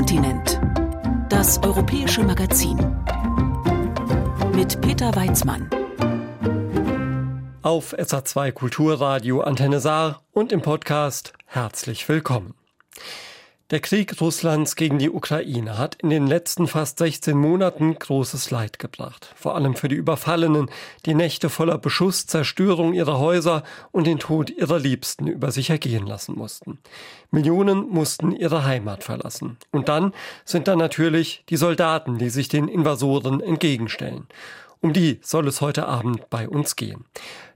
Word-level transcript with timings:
Kontinent. 0.00 0.58
Das 1.28 1.62
europäische 1.62 2.22
Magazin. 2.22 2.78
Mit 4.54 4.80
Peter 4.80 5.14
Weizmann. 5.14 5.68
Auf 7.60 7.92
SA2 7.92 8.52
Kulturradio 8.52 9.42
Antenne 9.42 9.78
Saar 9.78 10.22
und 10.32 10.52
im 10.52 10.62
Podcast 10.62 11.34
herzlich 11.44 12.08
willkommen. 12.08 12.54
Der 13.70 13.78
Krieg 13.78 14.20
Russlands 14.20 14.74
gegen 14.74 14.98
die 14.98 15.10
Ukraine 15.10 15.78
hat 15.78 15.94
in 16.02 16.10
den 16.10 16.26
letzten 16.26 16.66
fast 16.66 16.98
16 16.98 17.38
Monaten 17.38 17.96
großes 17.96 18.50
Leid 18.50 18.80
gebracht. 18.80 19.32
Vor 19.36 19.54
allem 19.54 19.76
für 19.76 19.86
die 19.86 19.94
Überfallenen, 19.94 20.68
die 21.06 21.14
Nächte 21.14 21.48
voller 21.48 21.78
Beschuss, 21.78 22.26
Zerstörung 22.26 22.94
ihrer 22.94 23.20
Häuser 23.20 23.62
und 23.92 24.08
den 24.08 24.18
Tod 24.18 24.50
ihrer 24.50 24.80
Liebsten 24.80 25.28
über 25.28 25.52
sich 25.52 25.70
ergehen 25.70 26.04
lassen 26.04 26.36
mussten. 26.36 26.78
Millionen 27.30 27.88
mussten 27.88 28.32
ihre 28.32 28.64
Heimat 28.64 29.04
verlassen. 29.04 29.56
Und 29.70 29.88
dann 29.88 30.14
sind 30.44 30.66
da 30.66 30.74
natürlich 30.74 31.44
die 31.48 31.56
Soldaten, 31.56 32.18
die 32.18 32.30
sich 32.30 32.48
den 32.48 32.66
Invasoren 32.66 33.40
entgegenstellen. 33.40 34.26
Um 34.82 34.94
die 34.94 35.20
soll 35.22 35.46
es 35.46 35.60
heute 35.60 35.86
Abend 35.86 36.30
bei 36.30 36.48
uns 36.48 36.74
gehen. 36.74 37.04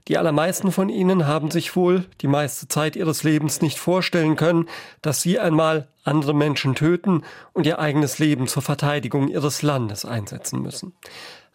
Die 0.07 0.19
allermeisten 0.19 0.71
von 0.71 0.89
ihnen 0.89 1.25
haben 1.25 1.49
sich 1.49 1.75
wohl 1.75 2.05
die 2.21 2.27
meiste 2.27 2.67
Zeit 2.67 2.95
ihres 2.95 3.23
Lebens 3.23 3.61
nicht 3.61 3.79
vorstellen 3.79 4.35
können, 4.35 4.69
dass 5.01 5.23
sie 5.23 5.39
einmal 5.39 5.87
andere 6.03 6.35
Menschen 6.35 6.75
töten 6.75 7.23
und 7.53 7.65
ihr 7.65 7.79
eigenes 7.79 8.19
Leben 8.19 8.47
zur 8.47 8.61
Verteidigung 8.61 9.27
ihres 9.27 9.63
Landes 9.63 10.05
einsetzen 10.05 10.61
müssen. 10.61 10.93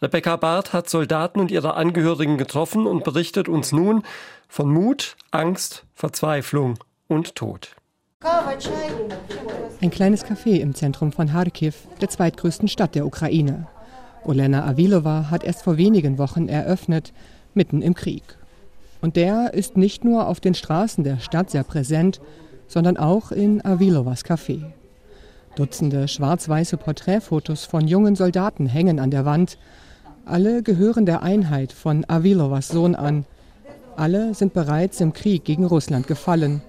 Rebecca 0.02 0.34
Barth 0.36 0.72
hat 0.72 0.90
Soldaten 0.90 1.38
und 1.38 1.52
ihre 1.52 1.74
Angehörigen 1.74 2.36
getroffen 2.36 2.86
und 2.86 3.04
berichtet 3.04 3.48
uns 3.48 3.70
nun 3.70 4.02
von 4.48 4.68
Mut, 4.68 5.16
Angst, 5.30 5.84
Verzweiflung 5.94 6.78
und 7.06 7.36
Tod. 7.36 7.76
Ein 9.80 9.90
kleines 9.90 10.24
Café 10.24 10.58
im 10.58 10.74
Zentrum 10.74 11.12
von 11.12 11.28
Kharkiv, 11.28 11.86
der 12.00 12.08
zweitgrößten 12.08 12.66
Stadt 12.66 12.96
der 12.96 13.06
Ukraine. 13.06 13.68
Olena 14.24 14.66
Avilova 14.66 15.30
hat 15.30 15.44
erst 15.44 15.62
vor 15.62 15.76
wenigen 15.76 16.18
Wochen 16.18 16.48
eröffnet, 16.48 17.12
mitten 17.54 17.82
im 17.82 17.94
Krieg. 17.94 18.22
Und 19.00 19.16
der 19.16 19.54
ist 19.54 19.76
nicht 19.76 20.04
nur 20.04 20.28
auf 20.28 20.40
den 20.40 20.54
Straßen 20.54 21.04
der 21.04 21.18
Stadt 21.18 21.50
sehr 21.50 21.64
präsent, 21.64 22.20
sondern 22.68 22.96
auch 22.96 23.32
in 23.32 23.64
Avilovas 23.64 24.24
Café. 24.24 24.62
Dutzende 25.56 26.06
schwarz-weiße 26.06 26.76
Porträtfotos 26.76 27.64
von 27.64 27.88
jungen 27.88 28.14
Soldaten 28.14 28.66
hängen 28.66 29.00
an 29.00 29.10
der 29.10 29.24
Wand. 29.24 29.58
Alle 30.24 30.62
gehören 30.62 31.06
der 31.06 31.22
Einheit 31.22 31.72
von 31.72 32.04
Avilovas 32.08 32.68
Sohn 32.68 32.94
an. 32.94 33.24
Alle 33.96 34.34
sind 34.34 34.52
bereits 34.52 35.00
im 35.00 35.12
Krieg 35.12 35.44
gegen 35.44 35.64
Russland 35.64 36.06
gefallen. 36.06 36.62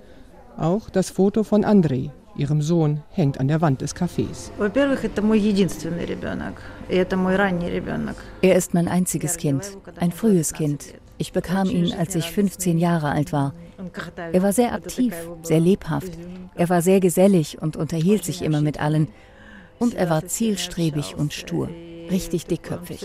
Auch 0.57 0.89
das 0.89 1.11
Foto 1.11 1.43
von 1.43 1.63
Andrei, 1.63 2.11
ihrem 2.35 2.61
Sohn, 2.61 3.01
hängt 3.11 3.39
an 3.39 3.47
der 3.47 3.61
Wand 3.61 3.81
des 3.81 3.95
Cafés. 3.95 4.51
Er 8.41 8.55
ist 8.55 8.73
mein 8.73 8.87
einziges 8.87 9.37
Kind, 9.37 9.77
ein 9.97 10.11
frühes 10.11 10.53
Kind. 10.53 10.93
Ich 11.17 11.33
bekam 11.33 11.69
ihn, 11.69 11.93
als 11.93 12.15
ich 12.15 12.31
15 12.31 12.77
Jahre 12.77 13.09
alt 13.09 13.31
war. 13.31 13.53
Er 14.31 14.41
war 14.41 14.53
sehr 14.53 14.73
aktiv, 14.73 15.13
sehr 15.43 15.59
lebhaft. 15.59 16.11
Er 16.55 16.69
war 16.69 16.81
sehr 16.81 16.99
gesellig 16.99 17.61
und 17.61 17.77
unterhielt 17.77 18.23
sich 18.23 18.41
immer 18.41 18.61
mit 18.61 18.81
allen. 18.81 19.07
Und 19.79 19.93
er 19.95 20.09
war 20.09 20.25
zielstrebig 20.25 21.15
und 21.15 21.33
stur, 21.33 21.69
richtig 22.09 22.45
dickköpfig. 22.45 23.01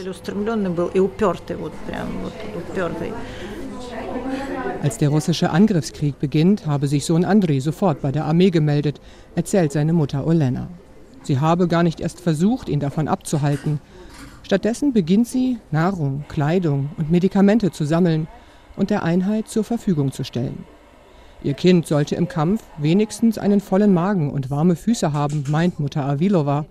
Als 4.83 4.99
der 4.99 5.09
russische 5.09 5.51
Angriffskrieg 5.51 6.19
beginnt, 6.19 6.67
habe 6.67 6.87
sich 6.87 7.05
Sohn 7.07 7.25
Andrei 7.25 7.61
sofort 7.61 8.03
bei 8.03 8.13
der 8.13 8.25
Armee 8.25 8.51
gemeldet, 8.51 9.01
erzählt 9.35 9.73
seine 9.73 9.93
Mutter 9.93 10.27
Olena. 10.27 10.69
Sie 11.23 11.41
habe 11.41 11.67
gar 11.67 11.83
nicht 11.83 12.01
erst 12.01 12.21
versucht, 12.21 12.69
ihn 12.69 12.79
davon 12.79 13.09
abzuhalten. 13.09 13.81
Stattdessen 14.43 14.93
beginnt 14.93 15.27
sie, 15.27 15.59
Nahrung, 15.73 16.25
Kleidung 16.29 16.91
und 16.99 17.11
Medikamente 17.11 17.73
zu 17.73 17.85
sammeln 17.85 18.29
und 18.77 18.91
der 18.91 19.03
Einheit 19.03 19.49
zur 19.49 19.65
Verfügung 19.65 20.13
zu 20.13 20.25
stellen. 20.25 20.65
Ihr 21.43 21.55
Kind 21.55 21.87
sollte 21.87 22.15
im 22.15 22.29
Kampf 22.29 22.63
wenigstens 22.79 23.39
einen 23.39 23.61
vollen 23.61 23.93
Magen 23.93 24.31
und 24.31 24.51
warme 24.51 24.77
Füße 24.77 25.13
haben, 25.13 25.45
meint 25.49 25.81
Mutter 25.81 26.05
Avilova. 26.05 26.67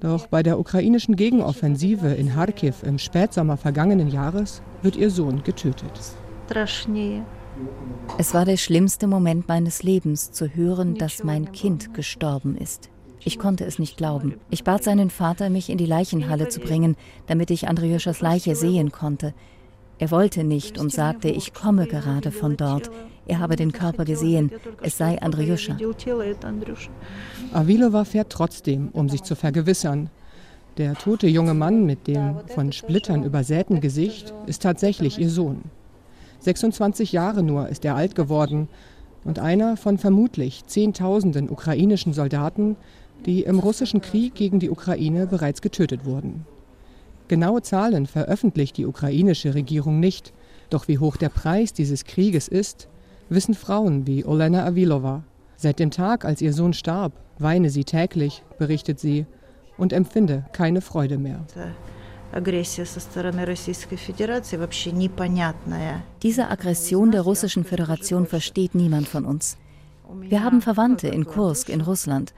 Doch 0.00 0.26
bei 0.26 0.42
der 0.42 0.58
ukrainischen 0.58 1.16
Gegenoffensive 1.16 2.08
in 2.08 2.30
Kharkiv 2.34 2.82
im 2.82 2.98
Spätsommer 2.98 3.56
vergangenen 3.56 4.08
Jahres 4.08 4.62
wird 4.82 4.96
ihr 4.96 5.10
Sohn 5.10 5.42
getötet. 5.44 6.16
Es 8.18 8.34
war 8.34 8.44
der 8.44 8.56
schlimmste 8.56 9.06
Moment 9.06 9.48
meines 9.48 9.82
Lebens, 9.82 10.30
zu 10.32 10.48
hören, 10.48 10.94
dass 10.94 11.24
mein 11.24 11.52
Kind 11.52 11.94
gestorben 11.94 12.56
ist. 12.56 12.90
Ich 13.24 13.38
konnte 13.38 13.64
es 13.64 13.78
nicht 13.78 13.96
glauben. 13.96 14.34
Ich 14.50 14.62
bat 14.62 14.84
seinen 14.84 15.10
Vater, 15.10 15.50
mich 15.50 15.70
in 15.70 15.78
die 15.78 15.86
Leichenhalle 15.86 16.48
zu 16.48 16.60
bringen, 16.60 16.96
damit 17.26 17.50
ich 17.50 17.66
Andrioschas 17.66 18.20
Leiche 18.20 18.54
sehen 18.54 18.92
konnte. 18.92 19.34
Er 19.98 20.10
wollte 20.10 20.44
nicht 20.44 20.78
und 20.78 20.92
sagte, 20.92 21.28
ich 21.28 21.54
komme 21.54 21.86
gerade 21.86 22.30
von 22.30 22.56
dort. 22.56 22.90
Er 23.26 23.38
habe 23.38 23.56
den 23.56 23.72
Körper 23.72 24.04
gesehen. 24.04 24.52
Es 24.82 24.98
sei 24.98 25.20
Andriuscha. 25.20 25.76
Avilova 27.52 28.04
fährt 28.04 28.30
trotzdem, 28.30 28.90
um 28.92 29.08
sich 29.08 29.22
zu 29.22 29.34
vergewissern. 29.34 30.10
Der 30.76 30.94
tote 30.94 31.26
junge 31.26 31.54
Mann 31.54 31.86
mit 31.86 32.06
dem 32.06 32.36
von 32.54 32.70
Splittern 32.70 33.24
übersäten 33.24 33.80
Gesicht 33.80 34.34
ist 34.46 34.62
tatsächlich 34.62 35.18
ihr 35.18 35.30
Sohn. 35.30 35.62
26 36.40 37.12
Jahre 37.12 37.42
nur 37.42 37.68
ist 37.68 37.84
er 37.84 37.96
alt 37.96 38.14
geworden 38.14 38.68
und 39.24 39.38
einer 39.38 39.76
von 39.76 39.98
vermutlich 39.98 40.66
Zehntausenden 40.66 41.50
ukrainischen 41.50 42.12
Soldaten, 42.12 42.76
die 43.24 43.42
im 43.42 43.58
russischen 43.58 44.00
Krieg 44.00 44.34
gegen 44.34 44.60
die 44.60 44.70
Ukraine 44.70 45.26
bereits 45.26 45.62
getötet 45.62 46.04
wurden. 46.04 46.46
Genaue 47.28 47.62
Zahlen 47.62 48.06
veröffentlicht 48.06 48.76
die 48.76 48.86
ukrainische 48.86 49.54
Regierung 49.54 49.98
nicht, 49.98 50.32
doch 50.70 50.86
wie 50.86 50.98
hoch 50.98 51.16
der 51.16 51.28
Preis 51.28 51.72
dieses 51.72 52.04
Krieges 52.04 52.46
ist, 52.46 52.88
wissen 53.28 53.54
Frauen 53.54 54.06
wie 54.06 54.24
Olena 54.24 54.64
Avilova. 54.64 55.24
Seit 55.56 55.80
dem 55.80 55.90
Tag, 55.90 56.24
als 56.24 56.40
ihr 56.40 56.52
Sohn 56.52 56.72
starb, 56.72 57.12
weine 57.38 57.70
sie 57.70 57.84
täglich, 57.84 58.42
berichtet 58.58 59.00
sie, 59.00 59.26
und 59.76 59.92
empfinde 59.92 60.44
keine 60.52 60.80
Freude 60.80 61.18
mehr. 61.18 61.44
Diese 66.22 66.48
Aggression 66.48 67.10
der 67.10 67.22
Russischen 67.22 67.64
Föderation 67.64 68.26
versteht 68.26 68.74
niemand 68.74 69.08
von 69.08 69.24
uns. 69.24 69.56
Wir 70.20 70.42
haben 70.42 70.62
Verwandte 70.62 71.08
in 71.08 71.24
Kursk 71.24 71.68
in 71.68 71.80
Russland 71.80 72.32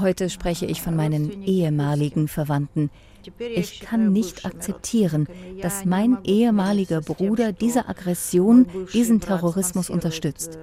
Heute 0.00 0.30
spreche 0.30 0.64
ich 0.64 0.80
von 0.80 0.96
meinen 0.96 1.42
ehemaligen 1.42 2.26
Verwandten. 2.26 2.90
Ich 3.38 3.80
kann 3.80 4.12
nicht 4.12 4.44
akzeptieren, 4.44 5.26
dass 5.60 5.84
mein 5.84 6.18
ehemaliger 6.24 7.00
Bruder 7.00 7.52
diese 7.52 7.88
Aggression, 7.88 8.66
diesen 8.92 9.20
Terrorismus 9.20 9.90
unterstützt. 9.90 10.58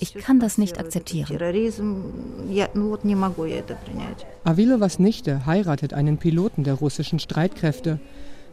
Ich 0.00 0.14
kann 0.14 0.40
das 0.40 0.58
nicht 0.58 0.78
akzeptieren. 0.78 1.38
Avilovas 4.44 4.98
Nichte 4.98 5.46
heiratet 5.46 5.94
einen 5.94 6.18
Piloten 6.18 6.64
der 6.64 6.74
russischen 6.74 7.18
Streitkräfte. 7.18 8.00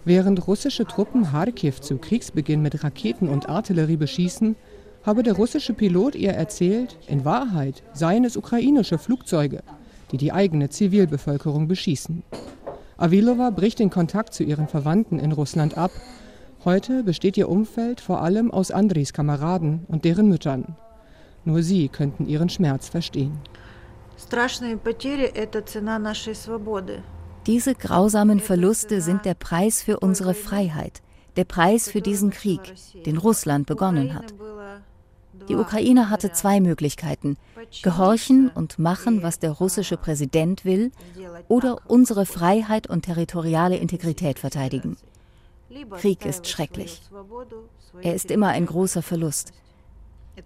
Während 0.05 0.47
russische 0.47 0.85
Truppen 0.85 1.25
Kharkiv 1.25 1.81
zu 1.81 1.97
Kriegsbeginn 1.97 2.61
mit 2.61 2.83
Raketen 2.83 3.27
und 3.27 3.49
Artillerie 3.49 3.97
beschießen, 3.97 4.55
habe 5.03 5.23
der 5.23 5.33
russische 5.33 5.73
Pilot 5.73 6.15
ihr 6.15 6.31
erzählt, 6.31 6.97
in 7.07 7.25
Wahrheit 7.25 7.83
seien 7.93 8.25
es 8.25 8.37
ukrainische 8.37 8.97
Flugzeuge 8.97 9.61
die 10.11 10.17
die 10.17 10.31
eigene 10.31 10.69
Zivilbevölkerung 10.69 11.67
beschießen. 11.67 12.23
Avilova 12.99 13.49
bricht 13.49 13.79
den 13.79 13.89
Kontakt 13.89 14.33
zu 14.33 14.43
ihren 14.43 14.67
Verwandten 14.67 15.19
in 15.19 15.31
Russland 15.31 15.77
ab. 15.77 15.91
Heute 16.65 17.03
besteht 17.03 17.37
ihr 17.37 17.47
Umfeld 17.47 18.01
vor 18.01 18.21
allem 18.21 18.51
aus 18.51 18.71
Andris 18.71 19.13
Kameraden 19.13 19.85
und 19.87 20.03
deren 20.03 20.27
Müttern. 20.27 20.75
Nur 21.45 21.63
sie 21.63 21.87
könnten 21.87 22.27
ihren 22.27 22.49
Schmerz 22.49 22.89
verstehen. 22.89 23.39
Diese 27.47 27.73
grausamen 27.73 28.39
Verluste 28.41 28.99
sind 28.99 29.23
der 29.23 29.33
Preis 29.33 29.81
für 29.81 30.01
unsere 30.01 30.33
Freiheit, 30.33 31.01
der 31.37 31.45
Preis 31.45 31.89
für 31.89 32.01
diesen 32.01 32.31
Krieg, 32.31 32.59
den 33.05 33.15
Russland 33.15 33.65
begonnen 33.65 34.13
hat. 34.13 34.33
Die 35.47 35.55
Ukraine 35.55 36.09
hatte 36.09 36.31
zwei 36.31 36.59
Möglichkeiten. 36.59 37.37
Gehorchen 37.83 38.49
und 38.49 38.79
machen, 38.79 39.23
was 39.23 39.39
der 39.39 39.51
russische 39.51 39.97
Präsident 39.97 40.65
will, 40.65 40.91
oder 41.47 41.79
unsere 41.87 42.25
Freiheit 42.25 42.87
und 42.87 43.05
territoriale 43.05 43.77
Integrität 43.77 44.39
verteidigen. 44.39 44.97
Krieg 45.97 46.25
ist 46.25 46.47
schrecklich. 46.47 47.01
Er 48.01 48.15
ist 48.15 48.31
immer 48.31 48.47
ein 48.47 48.65
großer 48.65 49.01
Verlust. 49.01 49.53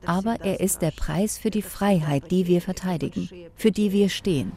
Aber 0.05 0.41
er 0.41 0.59
ist 0.59 0.81
der 0.81 0.91
Preis 0.91 1.37
für 1.37 1.51
die 1.51 1.61
Freiheit, 1.61 2.31
die 2.31 2.47
wir 2.47 2.61
verteidigen, 2.61 3.29
für 3.55 3.71
die 3.71 3.91
wir 3.91 4.09
stehen. 4.09 4.51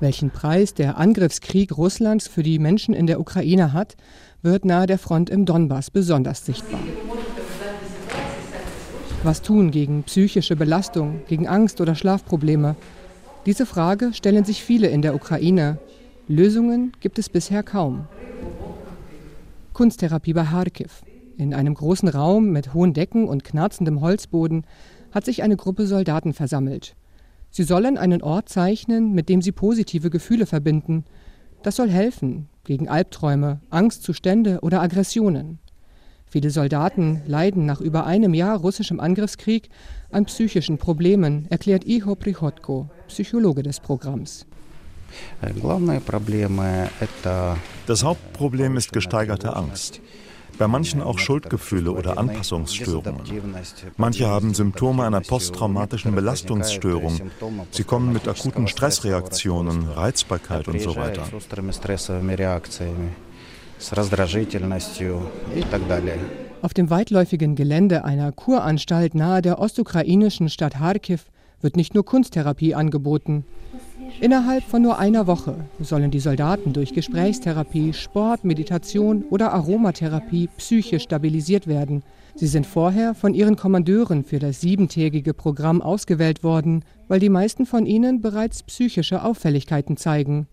Welchen 0.00 0.30
Preis 0.30 0.72
der 0.72 0.96
Angriffskrieg 0.96 1.76
Russlands 1.76 2.26
für 2.26 2.42
die 2.42 2.58
Menschen 2.58 2.94
in 2.94 3.06
der 3.06 3.20
Ukraine 3.20 3.74
hat, 3.74 3.96
wird 4.40 4.64
nahe 4.64 4.86
der 4.86 4.98
Front 4.98 5.28
im 5.28 5.44
Donbass 5.44 5.90
besonders 5.90 6.46
sichtbar. 6.46 6.80
Was 9.22 9.42
tun 9.42 9.70
gegen 9.70 10.02
psychische 10.04 10.56
Belastung, 10.56 11.20
gegen 11.28 11.46
Angst 11.46 11.82
oder 11.82 11.94
Schlafprobleme? 11.94 12.76
Diese 13.44 13.66
Frage 13.66 14.14
stellen 14.14 14.46
sich 14.46 14.64
viele 14.64 14.88
in 14.88 15.02
der 15.02 15.14
Ukraine. 15.14 15.78
Lösungen 16.28 16.92
gibt 17.00 17.18
es 17.18 17.28
bisher 17.28 17.62
kaum. 17.62 18.06
Kunsttherapie 19.74 20.32
bei 20.32 20.44
Kharkiv. 20.44 21.02
In 21.36 21.52
einem 21.52 21.74
großen 21.74 22.08
Raum 22.08 22.50
mit 22.50 22.72
hohen 22.72 22.94
Decken 22.94 23.28
und 23.28 23.44
knarzendem 23.44 24.00
Holzboden 24.00 24.64
hat 25.12 25.26
sich 25.26 25.42
eine 25.42 25.56
Gruppe 25.56 25.86
Soldaten 25.86 26.32
versammelt. 26.32 26.96
Sie 27.50 27.64
sollen 27.64 27.98
einen 27.98 28.22
Ort 28.22 28.48
zeichnen, 28.48 29.12
mit 29.12 29.28
dem 29.28 29.42
sie 29.42 29.52
positive 29.52 30.10
Gefühle 30.10 30.46
verbinden. 30.46 31.04
Das 31.62 31.76
soll 31.76 31.90
helfen 31.90 32.48
gegen 32.64 32.88
Albträume, 32.88 33.60
Angstzustände 33.70 34.60
oder 34.62 34.80
Aggressionen. 34.80 35.58
Viele 36.26 36.50
Soldaten 36.50 37.22
leiden 37.26 37.66
nach 37.66 37.80
über 37.80 38.06
einem 38.06 38.34
Jahr 38.34 38.56
russischem 38.58 39.00
Angriffskrieg 39.00 39.68
an 40.12 40.26
psychischen 40.26 40.78
Problemen, 40.78 41.46
erklärt 41.50 41.84
Iho 41.84 42.14
Prichotko, 42.14 42.88
Psychologe 43.08 43.64
des 43.64 43.80
Programms. 43.80 44.46
Das 47.86 48.04
Hauptproblem 48.04 48.76
ist 48.76 48.92
gesteigerte 48.92 49.56
Angst. 49.56 50.00
Bei 50.60 50.68
manchen 50.68 51.00
auch 51.00 51.18
Schuldgefühle 51.18 51.90
oder 51.90 52.18
Anpassungsstörungen. 52.18 53.22
Manche 53.96 54.28
haben 54.28 54.52
Symptome 54.52 55.06
einer 55.06 55.22
posttraumatischen 55.22 56.14
Belastungsstörung. 56.14 57.18
Sie 57.70 57.82
kommen 57.82 58.12
mit 58.12 58.28
akuten 58.28 58.68
Stressreaktionen, 58.68 59.88
Reizbarkeit 59.88 60.68
und 60.68 60.82
so 60.82 60.96
weiter. 60.96 61.22
Auf 66.60 66.74
dem 66.74 66.90
weitläufigen 66.90 67.54
Gelände 67.56 68.04
einer 68.04 68.30
Kuranstalt 68.30 69.14
nahe 69.14 69.40
der 69.40 69.60
ostukrainischen 69.60 70.50
Stadt 70.50 70.74
Kharkiv 70.74 71.24
wird 71.60 71.76
nicht 71.76 71.94
nur 71.94 72.04
Kunsttherapie 72.04 72.74
angeboten. 72.74 73.44
Innerhalb 74.20 74.64
von 74.64 74.82
nur 74.82 74.98
einer 74.98 75.26
Woche 75.26 75.56
sollen 75.78 76.10
die 76.10 76.20
Soldaten 76.20 76.72
durch 76.72 76.92
Gesprächstherapie, 76.92 77.92
Sport, 77.92 78.44
Meditation 78.44 79.24
oder 79.30 79.52
Aromatherapie 79.52 80.48
psychisch 80.56 81.04
stabilisiert 81.04 81.66
werden. 81.66 82.02
Sie 82.34 82.46
sind 82.46 82.66
vorher 82.66 83.14
von 83.14 83.34
ihren 83.34 83.56
Kommandeuren 83.56 84.24
für 84.24 84.38
das 84.38 84.60
siebentägige 84.60 85.34
Programm 85.34 85.82
ausgewählt 85.82 86.42
worden, 86.42 86.84
weil 87.08 87.20
die 87.20 87.28
meisten 87.28 87.66
von 87.66 87.86
ihnen 87.86 88.20
bereits 88.20 88.62
psychische 88.62 89.22
Auffälligkeiten 89.22 89.96
zeigen. 89.96 90.48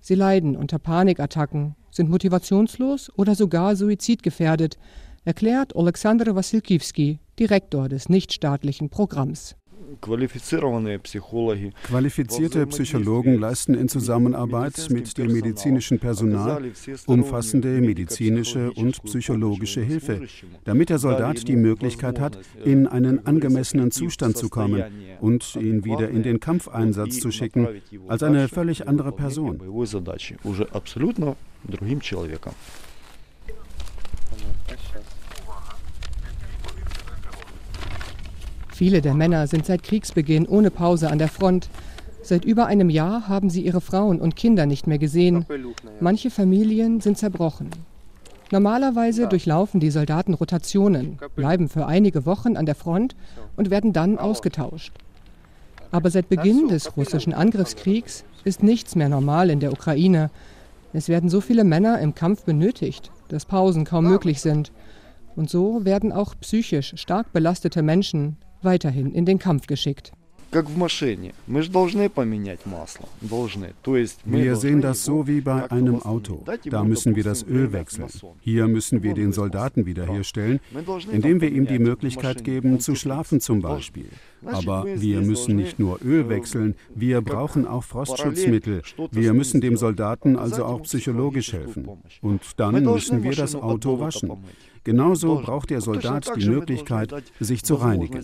Sie 0.00 0.14
leiden 0.14 0.56
unter 0.56 0.78
Panikattacken, 0.78 1.76
sind 1.90 2.10
motivationslos 2.10 3.12
oder 3.16 3.34
sogar 3.34 3.76
suizidgefährdet, 3.76 4.78
erklärt 5.24 5.76
Alexander 5.76 6.34
Wassilkiewski, 6.34 7.20
Direktor 7.38 7.88
des 7.88 8.08
nichtstaatlichen 8.08 8.90
Programms. 8.90 9.56
Qualifizierte 10.00 12.66
Psychologen 12.66 13.38
leisten 13.38 13.74
in 13.74 13.88
Zusammenarbeit 13.88 14.88
mit 14.90 15.16
dem 15.18 15.32
medizinischen 15.32 15.98
Personal 15.98 16.72
umfassende 17.06 17.80
medizinische 17.80 18.72
und 18.72 19.02
psychologische 19.04 19.82
Hilfe, 19.82 20.22
damit 20.64 20.90
der 20.90 20.98
Soldat 20.98 21.48
die 21.48 21.56
Möglichkeit 21.56 22.20
hat, 22.20 22.38
in 22.64 22.86
einen 22.86 23.26
angemessenen 23.26 23.90
Zustand 23.90 24.36
zu 24.36 24.48
kommen 24.48 24.84
und 25.20 25.56
ihn 25.56 25.84
wieder 25.84 26.08
in 26.08 26.22
den 26.22 26.40
Kampfeinsatz 26.40 27.20
zu 27.20 27.30
schicken, 27.30 27.68
als 28.08 28.22
eine 28.22 28.48
völlig 28.48 28.88
andere 28.88 29.12
Person. 29.12 29.60
Viele 38.82 39.00
der 39.00 39.14
Männer 39.14 39.46
sind 39.46 39.64
seit 39.64 39.84
Kriegsbeginn 39.84 40.48
ohne 40.48 40.72
Pause 40.72 41.08
an 41.08 41.18
der 41.18 41.28
Front. 41.28 41.68
Seit 42.20 42.44
über 42.44 42.66
einem 42.66 42.90
Jahr 42.90 43.28
haben 43.28 43.48
sie 43.48 43.64
ihre 43.64 43.80
Frauen 43.80 44.20
und 44.20 44.34
Kinder 44.34 44.66
nicht 44.66 44.88
mehr 44.88 44.98
gesehen. 44.98 45.46
Manche 46.00 46.30
Familien 46.30 47.00
sind 47.00 47.16
zerbrochen. 47.16 47.70
Normalerweise 48.50 49.28
durchlaufen 49.28 49.78
die 49.78 49.92
Soldaten 49.92 50.34
Rotationen, 50.34 51.16
bleiben 51.36 51.68
für 51.68 51.86
einige 51.86 52.26
Wochen 52.26 52.56
an 52.56 52.66
der 52.66 52.74
Front 52.74 53.14
und 53.54 53.70
werden 53.70 53.92
dann 53.92 54.18
ausgetauscht. 54.18 54.92
Aber 55.92 56.10
seit 56.10 56.28
Beginn 56.28 56.66
des 56.66 56.96
russischen 56.96 57.34
Angriffskriegs 57.34 58.24
ist 58.42 58.64
nichts 58.64 58.96
mehr 58.96 59.08
normal 59.08 59.48
in 59.50 59.60
der 59.60 59.70
Ukraine. 59.70 60.28
Es 60.92 61.08
werden 61.08 61.30
so 61.30 61.40
viele 61.40 61.62
Männer 61.62 62.00
im 62.00 62.16
Kampf 62.16 62.42
benötigt, 62.42 63.12
dass 63.28 63.46
Pausen 63.46 63.84
kaum 63.84 64.08
möglich 64.08 64.40
sind. 64.40 64.72
Und 65.36 65.50
so 65.50 65.84
werden 65.84 66.10
auch 66.10 66.34
psychisch 66.40 66.94
stark 66.96 67.32
belastete 67.32 67.82
Menschen 67.82 68.38
weiterhin 68.64 69.12
in 69.12 69.24
den 69.24 69.38
Kampf 69.38 69.66
geschickt. 69.66 70.12
Wir 74.24 74.56
sehen 74.56 74.80
das 74.82 75.04
so 75.04 75.26
wie 75.26 75.40
bei 75.40 75.70
einem 75.70 76.02
Auto. 76.02 76.44
Da 76.66 76.84
müssen 76.84 77.16
wir 77.16 77.24
das 77.24 77.42
Öl 77.42 77.72
wechseln. 77.72 78.08
Hier 78.40 78.68
müssen 78.68 79.02
wir 79.02 79.14
den 79.14 79.32
Soldaten 79.32 79.86
wiederherstellen, 79.86 80.60
indem 81.10 81.40
wir 81.40 81.50
ihm 81.50 81.66
die 81.66 81.78
Möglichkeit 81.78 82.44
geben, 82.44 82.80
zu 82.80 82.94
schlafen 82.94 83.40
zum 83.40 83.62
Beispiel. 83.62 84.10
Aber 84.44 84.84
wir 84.84 85.22
müssen 85.22 85.56
nicht 85.56 85.78
nur 85.78 85.98
Öl 86.04 86.28
wechseln, 86.28 86.74
wir 86.94 87.22
brauchen 87.22 87.66
auch 87.66 87.84
Frostschutzmittel. 87.84 88.82
Wir 89.10 89.32
müssen 89.32 89.62
dem 89.62 89.78
Soldaten 89.78 90.36
also 90.36 90.66
auch 90.66 90.82
psychologisch 90.82 91.54
helfen. 91.54 91.88
Und 92.20 92.42
dann 92.58 92.84
müssen 92.84 93.22
wir 93.22 93.32
das 93.32 93.54
Auto 93.54 94.00
waschen. 94.00 94.30
Genauso 94.84 95.36
braucht 95.36 95.70
der 95.70 95.80
Soldat 95.80 96.30
die 96.36 96.46
Möglichkeit, 96.46 97.14
sich 97.40 97.62
zu 97.64 97.76
reinigen. 97.76 98.22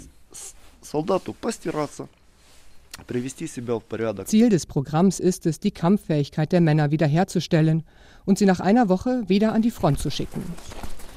Ziel 4.24 4.48
des 4.48 4.64
Programms 4.64 5.20
ist 5.20 5.44
es, 5.44 5.60
die 5.60 5.70
Kampffähigkeit 5.70 6.50
der 6.50 6.62
Männer 6.62 6.90
wiederherzustellen 6.90 7.84
und 8.24 8.38
sie 8.38 8.46
nach 8.46 8.60
einer 8.60 8.88
Woche 8.88 9.22
wieder 9.28 9.52
an 9.52 9.60
die 9.60 9.70
Front 9.70 10.00
zu 10.00 10.10
schicken. 10.10 10.42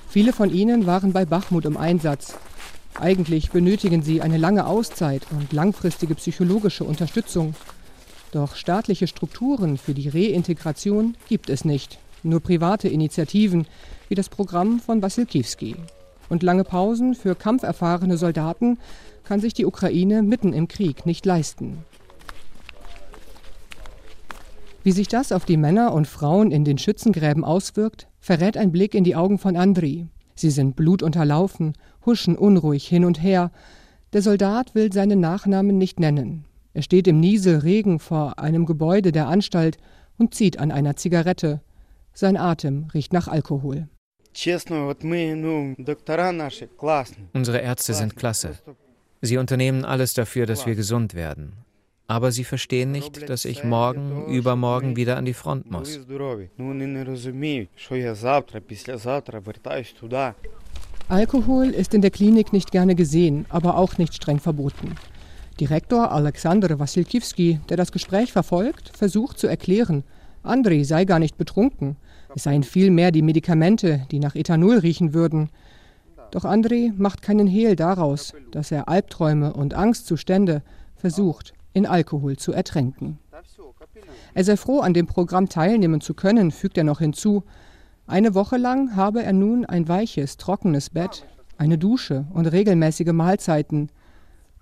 Viele 0.09 0.33
von 0.33 0.53
ihnen 0.53 0.87
waren 0.87 1.13
bei 1.13 1.23
Bachmut 1.23 1.63
im 1.63 1.77
Einsatz. 1.77 2.35
Eigentlich 2.99 3.51
benötigen 3.51 4.03
sie 4.03 4.21
eine 4.21 4.37
lange 4.37 4.67
Auszeit 4.67 5.25
und 5.31 5.53
langfristige 5.53 6.15
psychologische 6.15 6.83
Unterstützung. 6.83 7.55
Doch 8.33 8.55
staatliche 8.55 9.07
Strukturen 9.07 9.77
für 9.77 9.93
die 9.93 10.09
Reintegration 10.09 11.15
gibt 11.29 11.49
es 11.49 11.63
nicht, 11.63 11.97
nur 12.23 12.41
private 12.41 12.89
Initiativen 12.89 13.67
wie 14.09 14.15
das 14.15 14.27
Programm 14.27 14.81
von 14.81 15.01
Wassilkiewski. 15.01 15.77
Und 16.31 16.43
lange 16.43 16.63
Pausen 16.63 17.13
für 17.13 17.35
kampferfahrene 17.35 18.15
Soldaten 18.15 18.77
kann 19.25 19.41
sich 19.41 19.53
die 19.53 19.65
Ukraine 19.65 20.21
mitten 20.21 20.53
im 20.53 20.69
Krieg 20.69 21.05
nicht 21.05 21.25
leisten. 21.25 21.79
Wie 24.81 24.93
sich 24.93 25.09
das 25.09 25.33
auf 25.33 25.43
die 25.43 25.57
Männer 25.57 25.91
und 25.91 26.07
Frauen 26.07 26.51
in 26.51 26.63
den 26.63 26.77
Schützengräben 26.77 27.43
auswirkt, 27.43 28.07
verrät 28.21 28.55
ein 28.55 28.71
Blick 28.71 28.95
in 28.95 29.03
die 29.03 29.17
Augen 29.17 29.39
von 29.39 29.57
Andri. 29.57 30.07
Sie 30.33 30.51
sind 30.51 30.77
blutunterlaufen, 30.77 31.73
huschen 32.05 32.37
unruhig 32.37 32.87
hin 32.87 33.03
und 33.03 33.21
her. 33.21 33.51
Der 34.13 34.21
Soldat 34.21 34.73
will 34.73 34.93
seinen 34.93 35.19
Nachnamen 35.19 35.77
nicht 35.77 35.99
nennen. 35.99 36.45
Er 36.73 36.81
steht 36.81 37.09
im 37.09 37.19
Nieselregen 37.19 37.99
vor 37.99 38.39
einem 38.39 38.65
Gebäude 38.65 39.11
der 39.11 39.27
Anstalt 39.27 39.79
und 40.17 40.33
zieht 40.33 40.59
an 40.59 40.71
einer 40.71 40.95
Zigarette. 40.95 41.59
Sein 42.13 42.37
Atem 42.37 42.87
riecht 42.93 43.11
nach 43.11 43.27
Alkohol. 43.27 43.89
Unsere 47.33 47.59
Ärzte 47.59 47.93
sind 47.93 48.15
klasse. 48.15 48.59
Sie 49.21 49.37
unternehmen 49.37 49.85
alles 49.85 50.13
dafür, 50.13 50.45
dass 50.45 50.65
wir 50.65 50.75
gesund 50.75 51.13
werden. 51.13 51.53
Aber 52.07 52.31
sie 52.31 52.43
verstehen 52.43 52.91
nicht, 52.91 53.29
dass 53.29 53.45
ich 53.45 53.63
morgen, 53.63 54.25
übermorgen 54.27 54.95
wieder 54.95 55.15
an 55.17 55.25
die 55.25 55.33
Front 55.33 55.71
muss. 55.71 55.99
Alkohol 61.07 61.69
ist 61.69 61.93
in 61.93 62.01
der 62.01 62.11
Klinik 62.11 62.53
nicht 62.53 62.71
gerne 62.71 62.95
gesehen, 62.95 63.45
aber 63.49 63.77
auch 63.77 63.97
nicht 63.97 64.13
streng 64.13 64.39
verboten. 64.39 64.95
Direktor 65.59 66.11
Alexander 66.11 66.79
Wassilkiewski, 66.79 67.59
der 67.69 67.77
das 67.77 67.91
Gespräch 67.91 68.31
verfolgt, 68.31 68.91
versucht 68.97 69.37
zu 69.37 69.47
erklären, 69.47 70.03
Andrei 70.43 70.83
sei 70.83 71.05
gar 71.05 71.19
nicht 71.19 71.37
betrunken. 71.37 71.97
Es 72.35 72.43
seien 72.43 72.63
vielmehr 72.63 73.11
die 73.11 73.21
Medikamente, 73.21 74.05
die 74.11 74.19
nach 74.19 74.35
Ethanol 74.35 74.77
riechen 74.77 75.13
würden. 75.13 75.49
Doch 76.31 76.45
André 76.45 76.93
macht 76.95 77.21
keinen 77.21 77.47
Hehl 77.47 77.75
daraus, 77.75 78.33
dass 78.51 78.71
er 78.71 78.87
Albträume 78.87 79.53
und 79.53 79.73
Angstzustände 79.73 80.61
versucht, 80.95 81.53
in 81.73 81.85
Alkohol 81.85 82.37
zu 82.37 82.53
ertränken. 82.53 83.19
Er 84.33 84.43
sei 84.43 84.55
froh, 84.55 84.79
an 84.79 84.93
dem 84.93 85.07
Programm 85.07 85.49
teilnehmen 85.49 85.99
zu 85.99 86.13
können, 86.13 86.51
fügt 86.51 86.77
er 86.77 86.85
noch 86.85 86.99
hinzu. 86.99 87.43
Eine 88.07 88.33
Woche 88.33 88.57
lang 88.57 88.95
habe 88.95 89.23
er 89.23 89.33
nun 89.33 89.65
ein 89.65 89.87
weiches, 89.87 90.37
trockenes 90.37 90.89
Bett, 90.89 91.25
eine 91.57 91.77
Dusche 91.77 92.25
und 92.33 92.45
regelmäßige 92.45 93.11
Mahlzeiten. 93.11 93.89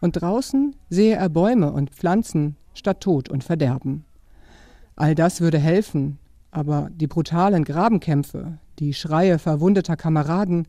Und 0.02 0.14
draußen 0.14 0.76
sehe 0.90 1.16
er 1.16 1.30
Bäume 1.30 1.72
und 1.72 1.92
Pflanzen 1.92 2.56
statt 2.74 3.02
Tod 3.02 3.30
und 3.30 3.44
Verderben. 3.44 4.06
All 4.96 5.14
das 5.14 5.40
würde 5.40 5.60
helfen, 5.60 6.20
aber 6.51 6.89
die 6.91 7.07
brutalen 7.07 7.65
Grabenkämpfe, 7.65 8.59
die 8.79 8.95
Schreie 8.95 9.39
verwundeter 9.39 9.97
Kameraden, 9.97 10.67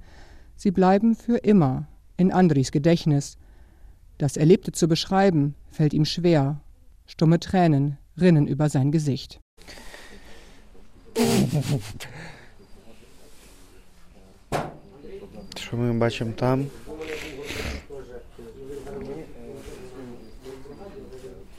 Sie 0.58 0.72
bleiben 0.72 1.16
für 1.16 1.38
immer 1.38 1.88
in 2.18 2.32
Andris 2.32 2.72
Gedächtnis 2.72 3.38
Das 4.18 4.38
Erlebte 4.38 4.72
zu 4.72 4.88
beschreiben, 4.88 5.56
fällt 5.70 5.94
ihm 5.94 6.06
schwer. 6.06 6.62
Stumme 7.06 7.40
Tränen 7.40 7.98
rinnen 8.18 8.48
über 8.48 8.70
sein 8.70 8.92
Gesicht. 8.92 9.40
Що 15.56 15.78
ми 15.78 15.94
бачимо 15.94 16.32
там? 16.36 16.66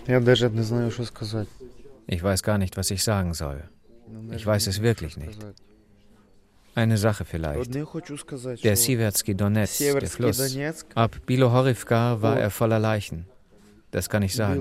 Я 0.08 0.20
навіть 0.20 0.54
не 0.54 0.62
знаю, 0.62 0.90
що 0.90 1.04
сказати. 1.04 1.50
Ich 2.08 2.22
weiß 2.22 2.44
gar 2.44 2.58
nicht, 2.58 2.76
was 2.76 2.90
ich 2.90 3.02
sagen 3.02 3.34
soll. 3.34 3.58
Ich 4.32 4.46
weiß 4.46 4.66
es 4.66 4.82
wirklich 4.82 5.16
nicht. 5.16 5.38
Eine 6.74 6.98
Sache 6.98 7.24
vielleicht. 7.24 7.74
Der 7.74 8.76
Siversky 8.76 9.34
Donetsk, 9.34 9.78
der 9.78 10.08
Fluss. 10.08 10.56
Ab 10.94 11.16
Bilohorivka 11.26 12.20
war 12.20 12.38
er 12.38 12.50
voller 12.50 12.78
Leichen. 12.78 13.26
Das 13.90 14.08
kann 14.10 14.22
ich 14.22 14.34
sagen. 14.34 14.60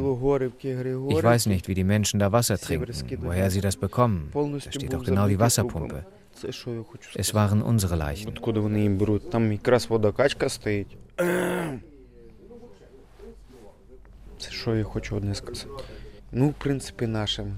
Ich 1.10 1.24
weiß 1.24 1.48
nicht, 1.48 1.68
wie 1.68 1.74
die 1.74 1.84
Menschen 1.84 2.20
da 2.20 2.32
Wasser 2.32 2.58
trinken, 2.58 2.94
woher 3.22 3.52
sie 3.52 3.62
das 3.62 3.76
bekommen. 3.76 4.32
Da 4.34 4.72
steht 4.72 4.96
auch 4.96 5.04
genau 5.04 5.28
die 5.28 5.40
Wasserpumpe. 5.40 6.06
Es 7.16 7.34
waren 7.34 7.62
unsere 7.62 7.96
Leichen. 7.96 8.34
Це 14.38 14.52
що 14.52 14.76
я 14.76 14.84
хочу 14.84 15.16
одне 15.16 15.36
сказати. 15.36 15.70
Ну, 16.32 16.50
в 16.50 16.54
принципі, 16.54 17.08
нашим. 17.08 17.58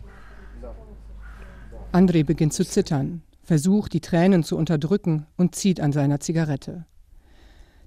André 1.91 2.23
beginnt 2.23 2.53
zu 2.53 2.65
zittern, 2.65 3.21
versucht, 3.43 3.93
die 3.93 4.01
Tränen 4.01 4.43
zu 4.43 4.57
unterdrücken 4.57 5.25
und 5.37 5.55
zieht 5.55 5.79
an 5.79 5.91
seiner 5.91 6.19
Zigarette. 6.19 6.85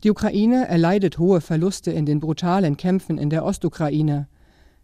Die 0.03 0.11
Ukraine 0.11 0.67
erleidet 0.67 1.19
hohe 1.19 1.41
Verluste 1.43 1.91
in 1.93 2.07
den 2.07 2.21
brutalen 2.21 2.77
Kämpfen 2.79 3.19
in 3.19 3.29
der 3.29 3.45
Ostukraine. 3.45 4.29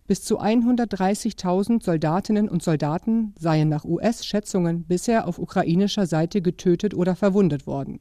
Bis 0.07 0.23
zu 0.23 0.41
130.000 0.41 1.83
Soldatinnen 1.83 2.49
und 2.49 2.63
Soldaten 2.63 3.35
seien 3.39 3.69
nach 3.69 3.85
US-Schätzungen 3.85 4.85
bisher 4.85 5.27
auf 5.27 5.39
ukrainischer 5.39 6.07
Seite 6.07 6.43
getötet 6.43 6.93
oder 6.95 7.17
verwundet 7.17 7.67
worden. 7.67 8.01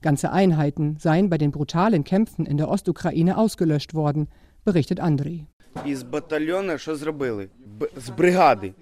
Ganze 0.00 0.32
Einheiten 0.32 0.96
seien 0.98 1.28
bei 1.28 1.38
den 1.38 1.50
brutalen 1.50 2.04
Kämpfen 2.04 2.46
in 2.46 2.56
der 2.56 2.68
Ostukraine 2.68 3.36
ausgelöscht 3.36 3.94
worden, 3.94 4.28
berichtet 4.64 5.00
Andriy. 5.00 5.46
Із 5.86 6.02
батальйону 6.02 6.78
що 6.78 6.96
зробили? 6.96 7.48
З 7.96 8.10
бригади. 8.10 8.72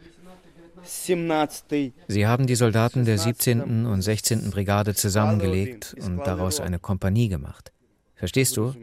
Sie 2.07 2.27
haben 2.27 2.47
die 2.47 2.55
Soldaten 2.55 3.05
der 3.05 3.17
17. 3.17 3.85
und 3.85 4.01
16. 4.01 4.49
Brigade 4.51 4.95
zusammengelegt 4.95 5.95
und 5.99 6.17
daraus 6.19 6.59
eine 6.59 6.79
Kompanie 6.79 7.29
gemacht. 7.29 7.71
Verstehst 8.15 8.57
du? 8.57 8.73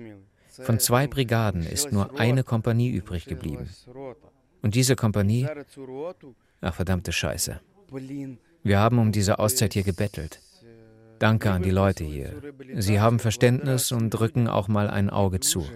Von 0.61 0.81
zwei 0.81 1.07
Brigaden 1.07 1.65
ist 1.65 1.93
nur 1.93 2.19
eine 2.19 2.43
Kompanie 2.43 2.91
übrig 2.91 3.27
geblieben. 3.27 3.69
Und 4.63 4.75
diese 4.75 4.97
Kompanie. 4.97 5.47
Ach, 6.61 6.75
verdammte 6.75 7.13
Scheiße. 7.13 7.61
Wir 8.63 8.79
haben 8.79 8.99
um 8.99 9.13
diese 9.13 9.39
Auszeit 9.39 9.75
hier 9.75 9.85
gebettelt. 9.85 10.41
Danke 11.19 11.51
an 11.51 11.63
die 11.63 11.71
Leute 11.71 12.05
hier. 12.05 12.35
Sie 12.77 13.01
haben 13.01 13.19
Verständnis 13.19 13.93
und 13.93 14.11
drücken 14.11 14.49
auch 14.49 14.69
mal 14.69 14.89
ein 14.89 15.11
Auge 15.11 15.41
zu. 15.41 15.67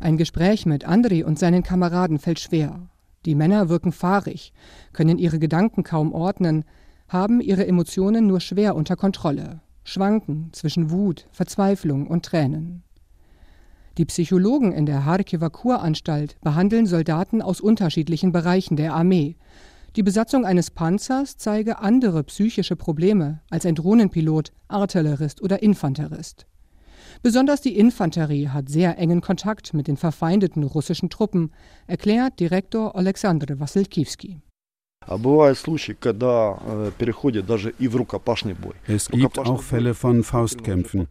Ein 0.00 0.16
Gespräch 0.16 0.66
mit 0.66 0.84
Andri 0.84 1.24
und 1.24 1.38
seinen 1.38 1.62
Kameraden 1.62 2.18
fällt 2.18 2.40
schwer. 2.40 2.88
Die 3.24 3.34
Männer 3.34 3.68
wirken 3.68 3.92
fahrig, 3.92 4.52
können 4.92 5.18
ihre 5.18 5.38
Gedanken 5.38 5.82
kaum 5.82 6.12
ordnen, 6.12 6.64
haben 7.08 7.40
ihre 7.40 7.66
Emotionen 7.66 8.26
nur 8.26 8.40
schwer 8.40 8.74
unter 8.76 8.96
Kontrolle, 8.96 9.60
schwanken 9.82 10.50
zwischen 10.52 10.90
Wut, 10.90 11.26
Verzweiflung 11.32 12.06
und 12.06 12.24
Tränen. 12.24 12.82
Die 13.96 14.04
Psychologen 14.04 14.72
in 14.72 14.86
der 14.86 15.04
Harkiver 15.04 15.50
Kuranstalt 15.50 16.36
behandeln 16.40 16.86
Soldaten 16.86 17.40
aus 17.40 17.60
unterschiedlichen 17.60 18.32
Bereichen 18.32 18.76
der 18.76 18.92
Armee. 18.92 19.36
Die 19.94 20.02
Besatzung 20.02 20.44
eines 20.44 20.72
Panzers 20.72 21.36
zeige 21.36 21.78
andere 21.78 22.24
psychische 22.24 22.74
Probleme 22.74 23.40
als 23.50 23.64
ein 23.64 23.76
Drohnenpilot, 23.76 24.52
Artillerist 24.66 25.40
oder 25.40 25.62
Infanterist. 25.62 26.46
Besonders 27.22 27.60
die 27.60 27.76
Infanterie 27.78 28.48
hat 28.48 28.68
sehr 28.68 28.98
engen 28.98 29.20
Kontakt 29.20 29.74
mit 29.74 29.88
den 29.88 29.96
verfeindeten 29.96 30.62
russischen 30.62 31.10
Truppen, 31.10 31.52
erklärt 31.86 32.40
Direktor 32.40 32.96
Alexander 32.96 33.60
Wassilkiewski. 33.60 34.40
Es 38.86 39.08
gibt 39.08 39.38
auch 39.38 39.62
Fälle 39.62 39.94
von 39.94 40.22
Faustkämpfen. 40.22 41.08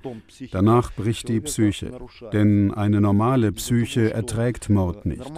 Danach 0.52 0.92
bricht 0.94 1.28
die 1.28 1.40
Psyche. 1.42 1.92
Denn 2.32 2.74
eine 2.74 3.02
normale 3.02 3.52
Psyche 3.52 4.12
erträgt 4.12 4.70
Mord 4.70 5.06
nicht. 5.06 5.32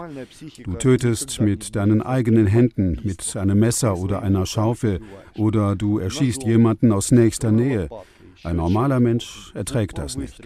Du 0.63 0.73
tötest 0.75 1.41
mit 1.41 1.75
deinen 1.75 2.01
eigenen 2.01 2.47
Händen, 2.47 2.99
mit 3.03 3.35
einem 3.35 3.59
Messer 3.59 3.97
oder 3.97 4.21
einer 4.21 4.45
Schaufel, 4.45 5.01
oder 5.37 5.75
du 5.75 5.99
erschießt 5.99 6.43
jemanden 6.43 6.93
aus 6.93 7.11
nächster 7.11 7.51
Nähe. 7.51 7.89
Ein 8.45 8.57
normaler 8.57 8.99
Mensch 8.99 9.51
erträgt 9.55 9.97
das 9.97 10.17
nicht. 10.17 10.39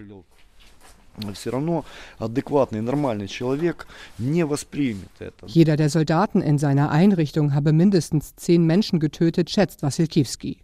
Jeder 5.48 5.76
der 5.76 5.90
Soldaten 5.90 6.42
in 6.42 6.58
seiner 6.58 6.92
Einrichtung 6.92 7.54
habe 7.54 7.74
mindestens 7.74 8.38
zehn 8.38 8.66
Menschen 8.66 9.02
getötet, 9.02 9.50
schätzt 9.50 9.84
Wassilkiewski. 9.84 10.62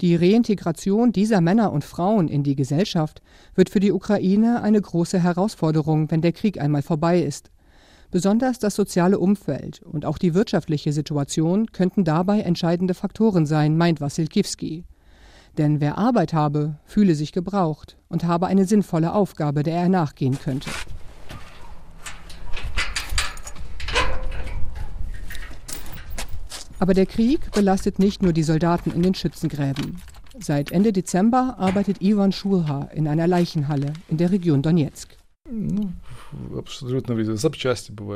Die 0.00 0.16
Reintegration 0.16 1.12
dieser 1.12 1.42
Männer 1.42 1.72
und 1.72 1.84
Frauen 1.84 2.28
in 2.28 2.42
die 2.42 2.56
Gesellschaft 2.56 3.20
wird 3.54 3.68
für 3.68 3.80
die 3.80 3.92
Ukraine 3.92 4.62
eine 4.62 4.80
große 4.80 5.22
Herausforderung, 5.22 6.10
wenn 6.10 6.22
der 6.22 6.32
Krieg 6.32 6.58
einmal 6.58 6.82
vorbei 6.82 7.20
ist. 7.20 7.50
Besonders 8.10 8.58
das 8.58 8.74
soziale 8.74 9.18
Umfeld 9.18 9.82
und 9.82 10.06
auch 10.06 10.16
die 10.16 10.32
wirtschaftliche 10.32 10.94
Situation 10.94 11.66
könnten 11.66 12.04
dabei 12.04 12.40
entscheidende 12.40 12.94
Faktoren 12.94 13.44
sein, 13.44 13.76
meint 13.76 14.00
Wassilkiewski. 14.00 14.84
Denn 15.58 15.80
wer 15.80 15.98
Arbeit 15.98 16.32
habe, 16.32 16.76
fühle 16.84 17.14
sich 17.14 17.32
gebraucht 17.32 17.96
und 18.08 18.24
habe 18.24 18.46
eine 18.46 18.64
sinnvolle 18.64 19.12
Aufgabe, 19.12 19.62
der 19.62 19.76
er 19.76 19.88
nachgehen 19.88 20.38
könnte. 20.38 20.70
Aber 26.78 26.94
der 26.94 27.06
Krieg 27.06 27.52
belastet 27.52 27.98
nicht 28.00 28.22
nur 28.22 28.32
die 28.32 28.42
Soldaten 28.42 28.90
in 28.90 29.02
den 29.02 29.14
Schützengräben. 29.14 30.02
Seit 30.40 30.72
Ende 30.72 30.92
Dezember 30.92 31.56
arbeitet 31.58 32.02
Ivan 32.02 32.32
Schulha 32.32 32.88
in 32.92 33.06
einer 33.06 33.28
Leichenhalle 33.28 33.92
in 34.08 34.16
der 34.16 34.32
Region 34.32 34.62
Donetsk. 34.62 35.16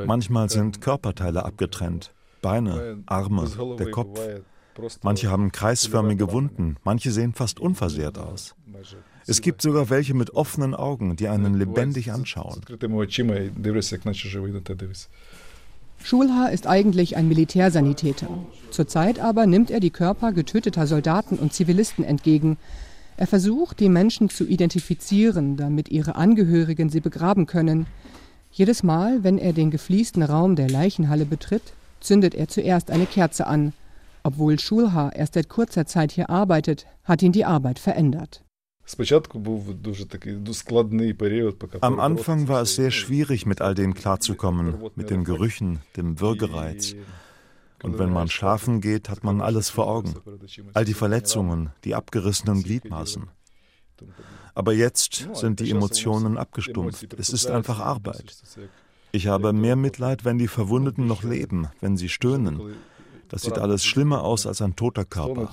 Manchmal 0.06 0.50
sind 0.50 0.80
Körperteile 0.80 1.44
abgetrennt. 1.44 2.12
Beine, 2.42 3.02
Arme, 3.06 3.48
der 3.78 3.90
Kopf. 3.90 4.18
Manche 5.02 5.30
haben 5.30 5.52
kreisförmige 5.52 6.33
Wunden, 6.33 6.76
manche 6.85 7.11
sehen 7.11 7.33
fast 7.33 7.61
unversehrt 7.61 8.18
aus. 8.18 8.54
Es 9.26 9.40
gibt 9.40 9.62
sogar 9.62 9.90
welche 9.90 10.14
mit 10.14 10.30
offenen 10.35 10.75
Augen, 10.75 11.16
die 11.16 11.28
einen 11.28 11.54
lebendig 11.54 12.12
anschauen. 12.12 12.61
Schulha 16.02 16.47
ist 16.47 16.66
eigentlich 16.66 17.16
ein 17.16 17.28
Militärsanitäter. 17.28 18.28
Zurzeit 18.71 19.18
aber 19.18 19.47
nimmt 19.47 19.71
er 19.71 19.80
die 19.80 19.90
Körper 19.90 20.33
getöteter 20.33 20.87
Soldaten 20.87 21.37
und 21.37 21.52
Zivilisten 21.52 22.04
entgegen. 22.04 22.59
Er 23.16 23.26
versucht, 23.26 23.80
die 23.80 23.88
Menschen 23.88 24.28
zu 24.28 24.45
identifizieren, 24.45 25.56
damit 25.56 25.88
ihre 25.88 26.16
Angehörigen 26.16 26.90
sie 26.90 27.00
begraben 27.00 27.47
können. 27.47 27.87
Jedes 28.52 28.83
Mal, 28.83 29.25
wenn 29.25 29.38
er 29.38 29.54
den 29.54 29.71
gefliesten 29.71 30.23
Raum 30.23 30.54
der 30.54 30.68
Leichenhalle 30.68 31.25
betritt, 31.25 31.73
zündet 32.00 32.35
er 32.35 32.49
zuerst 32.49 32.90
eine 32.90 33.06
Kerze 33.06 33.47
an– 33.47 33.73
obwohl 34.26 34.59
Schulha 34.59 35.11
erst 35.11 35.35
seit 35.35 35.49
kurzer 35.49 35.87
Zeit 35.87 36.11
hier 36.11 36.28
arbeitet, 36.30 36.87
hat 37.04 37.23
ihn 37.23 37.30
die 37.30 37.45
Arbeit 37.45 37.78
verändert. 37.78 38.42
Am 41.80 42.00
Anfang 42.00 42.49
war 42.49 42.62
es 42.62 42.75
sehr 42.75 42.90
schwierig, 42.90 43.47
mit 43.47 43.61
all 43.61 43.75
dem 43.76 43.95
klarzukommen, 43.95 44.90
mit 44.97 45.11
den 45.11 45.23
Gerüchen, 45.23 45.78
dem 45.97 46.21
Würgereiz. 46.21 46.97
Und 47.85 47.99
wenn 48.00 48.12
man 48.12 48.28
schlafen 48.28 48.80
geht, 48.80 49.09
hat 49.09 49.23
man 49.23 49.40
alles 49.40 49.71
vor 49.71 49.87
Augen. 49.87 50.14
All 50.75 50.85
die 50.85 50.95
Verletzungen, 50.95 51.71
die 51.85 51.95
abgerissenen 51.95 52.64
Gliedmaßen. 52.64 53.28
Aber 54.54 54.73
jetzt 54.73 55.28
sind 55.35 55.61
die 55.61 55.71
Emotionen 55.71 56.37
abgestumpft. 56.37 57.14
Es 57.16 57.28
ist 57.28 57.47
einfach 57.47 57.78
Arbeit. 57.78 58.37
Ich 59.12 59.28
habe 59.28 59.52
mehr 59.52 59.76
Mitleid, 59.76 60.25
wenn 60.25 60.38
die 60.38 60.49
Verwundeten 60.49 61.06
noch 61.06 61.23
leben, 61.23 61.68
wenn 61.80 61.97
sie 61.97 62.09
stöhnen, 62.09 62.61
das 63.29 63.43
sieht 63.43 63.57
alles 63.57 63.85
schlimmer 63.85 64.23
aus 64.23 64.45
als 64.45 64.61
ein 64.61 64.75
toter 64.75 65.05
Körper. 65.05 65.50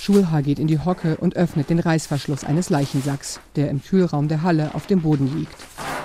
Schulha 0.00 0.40
geht 0.40 0.58
in 0.58 0.66
die 0.66 0.78
Hocke 0.78 1.16
und 1.18 1.36
öffnet 1.36 1.70
den 1.70 1.78
Reißverschluss 1.78 2.42
eines 2.42 2.70
Leichensacks, 2.70 3.40
der 3.56 3.70
im 3.70 3.82
Kühlraum 3.82 4.26
der 4.26 4.42
Halle 4.42 4.74
auf 4.74 4.86
dem 4.86 5.02
Boden 5.02 5.38
liegt. 5.38 5.56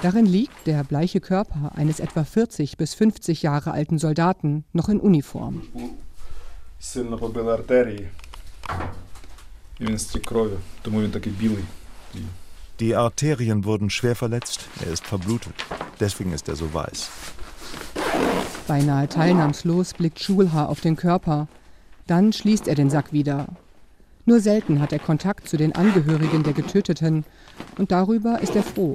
Darin 0.04 0.26
liegt 0.26 0.68
der 0.68 0.84
bleiche 0.84 1.22
Körper 1.22 1.72
eines 1.76 2.00
etwa 2.00 2.26
40 2.26 2.78
bis 2.78 2.94
50 2.94 3.42
Jahre 3.42 3.72
alten 3.72 3.98
Soldaten 3.98 4.66
noch 4.74 4.90
in 4.90 5.00
Uniform. 5.00 5.62
Сильно 6.80 7.18
побили 7.18 7.54
артерії. 7.54 8.08
І 9.80 9.86
він 9.86 10.00
стік 10.00 10.26
кров'ю, 10.26 10.60
тому 10.82 11.02
він 11.02 11.12
такий 11.12 11.34
білий. 11.34 11.64
Die 12.81 12.95
Arterien 12.95 13.65
wurden 13.65 13.91
schwer 13.91 14.15
verletzt, 14.15 14.69
er 14.85 14.93
ist 14.93 15.05
verblutet. 15.05 15.55
Deswegen 15.99 16.33
ist 16.33 16.49
er 16.49 16.55
so 16.55 16.73
weiß. 16.73 17.11
Beinahe 18.69 19.09
teilnahmslos 19.09 19.95
blickt 19.95 20.21
Schulhaar 20.21 20.69
auf 20.69 20.81
den 20.81 20.95
Körper. 20.95 21.49
Dann 22.07 22.33
schließt 22.33 22.69
er 22.69 22.77
den 22.77 22.89
Sack 22.89 23.13
wieder. 23.13 23.49
Nur 24.27 24.41
selten 24.41 24.81
hat 24.81 24.93
er 24.93 25.01
Kontakt 25.01 25.49
zu 25.49 25.57
den 25.57 25.75
Angehörigen 25.75 26.45
der 26.45 26.53
Getöteten 26.53 27.25
und 27.79 27.91
darüber 27.91 28.41
ist 28.41 28.55
er 28.55 28.63
froh. 28.63 28.93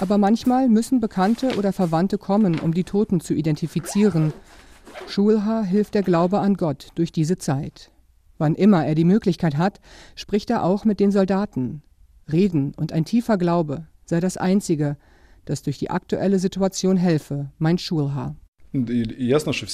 Aber 0.00 0.18
manchmal 0.18 0.68
müssen 0.68 1.00
Bekannte 1.00 1.56
oder 1.56 1.72
Verwandte 1.72 2.18
kommen, 2.18 2.58
um 2.58 2.74
die 2.74 2.84
Toten 2.84 3.20
zu 3.20 3.34
identifizieren. 3.34 4.32
Schulhaar 5.06 5.62
hilft 5.62 5.94
der 5.94 6.02
Glaube 6.02 6.40
an 6.40 6.54
Gott 6.54 6.88
durch 6.96 7.12
diese 7.12 7.38
Zeit. 7.38 7.90
Wann 8.38 8.56
immer 8.56 8.84
er 8.84 8.96
die 8.96 9.04
Möglichkeit 9.04 9.56
hat, 9.56 9.80
spricht 10.16 10.50
er 10.50 10.64
auch 10.64 10.84
mit 10.84 10.98
den 10.98 11.12
Soldaten. 11.12 11.82
Reden 12.30 12.72
und 12.76 12.92
ein 12.92 13.04
tiefer 13.04 13.36
Glaube 13.38 13.86
sei 14.04 14.20
das 14.20 14.36
Einzige, 14.36 14.96
das 15.44 15.62
durch 15.62 15.78
die 15.78 15.90
aktuelle 15.90 16.38
Situation 16.38 16.96
helfe, 16.96 17.50
meint 17.58 17.80
Schulhaar. 17.80 18.36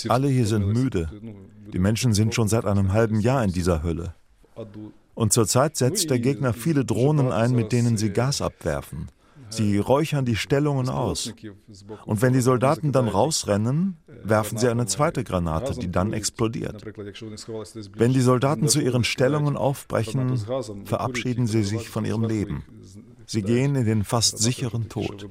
Alle 0.09 0.29
hier 0.29 0.47
sind 0.47 0.67
müde. 0.67 1.11
Die 1.73 1.79
Menschen 1.79 2.13
sind 2.13 2.35
schon 2.35 2.49
seit 2.49 2.65
einem 2.65 2.93
halben 2.93 3.21
Jahr 3.21 3.43
in 3.45 3.53
dieser 3.53 3.83
Hölle. 3.83 4.15
Und 5.15 5.33
zurzeit 5.33 5.77
setzt 5.77 6.11
der 6.11 6.19
Gegner 6.19 6.53
viele 6.53 6.85
Drohnen 6.85 7.33
ein, 7.33 7.53
mit 7.53 7.73
denen 7.73 7.97
sie 7.97 8.11
Gas 8.11 8.43
abwerfen. 8.43 9.09
Sie 9.51 9.79
räuchern 9.79 10.25
die 10.25 10.37
Stellungen 10.37 10.89
aus. 10.89 11.35
Und 12.07 12.23
wenn 12.23 12.33
die 12.33 12.41
Soldaten 12.41 12.93
dann 12.93 13.09
rausrennen, 13.09 13.97
werfen 14.23 14.59
sie 14.59 14.69
eine 14.69 14.87
zweite 14.87 15.25
Granate, 15.25 15.79
die 15.79 15.91
dann 15.91 16.13
explodiert. 16.13 16.85
Wenn 17.97 18.13
die 18.13 18.21
Soldaten 18.21 18.69
zu 18.69 18.81
ihren 18.81 19.05
Stellungen 19.05 19.57
aufbrechen, 19.57 20.39
verabschieden 20.85 21.47
sie 21.47 21.65
sich 21.65 21.89
von 21.89 22.05
ihrem 22.05 22.25
Leben. 22.25 22.65
Sie 23.27 23.43
gehen 23.43 23.77
in 23.77 23.85
den 23.85 24.05
fast 24.05 24.39
sicheren 24.39 24.89
Tod. 24.89 25.29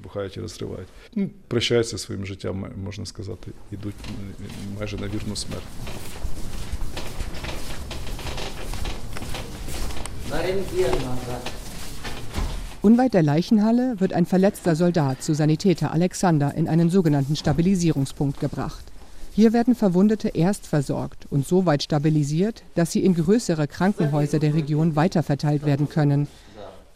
Unweit 12.81 13.13
der 13.13 13.23
Leichenhalle 13.23 13.99
wird 13.99 14.13
ein 14.13 14.25
verletzter 14.25 14.73
Soldat 14.73 15.21
zu 15.21 15.33
Sanitäter 15.33 15.91
Alexander 15.91 16.55
in 16.55 16.69
einen 16.69 16.89
sogenannten 16.89 17.35
Stabilisierungspunkt 17.35 18.39
gebracht. 18.39 18.85
Hier 19.33 19.51
werden 19.51 19.75
Verwundete 19.75 20.29
erst 20.29 20.65
versorgt 20.65 21.27
und 21.29 21.45
so 21.45 21.65
weit 21.65 21.83
stabilisiert, 21.83 22.63
dass 22.75 22.93
sie 22.93 23.03
in 23.03 23.15
größere 23.15 23.67
Krankenhäuser 23.67 24.39
der 24.39 24.53
Region 24.53 24.95
weiterverteilt 24.95 25.65
werden 25.65 25.89
können. 25.89 26.29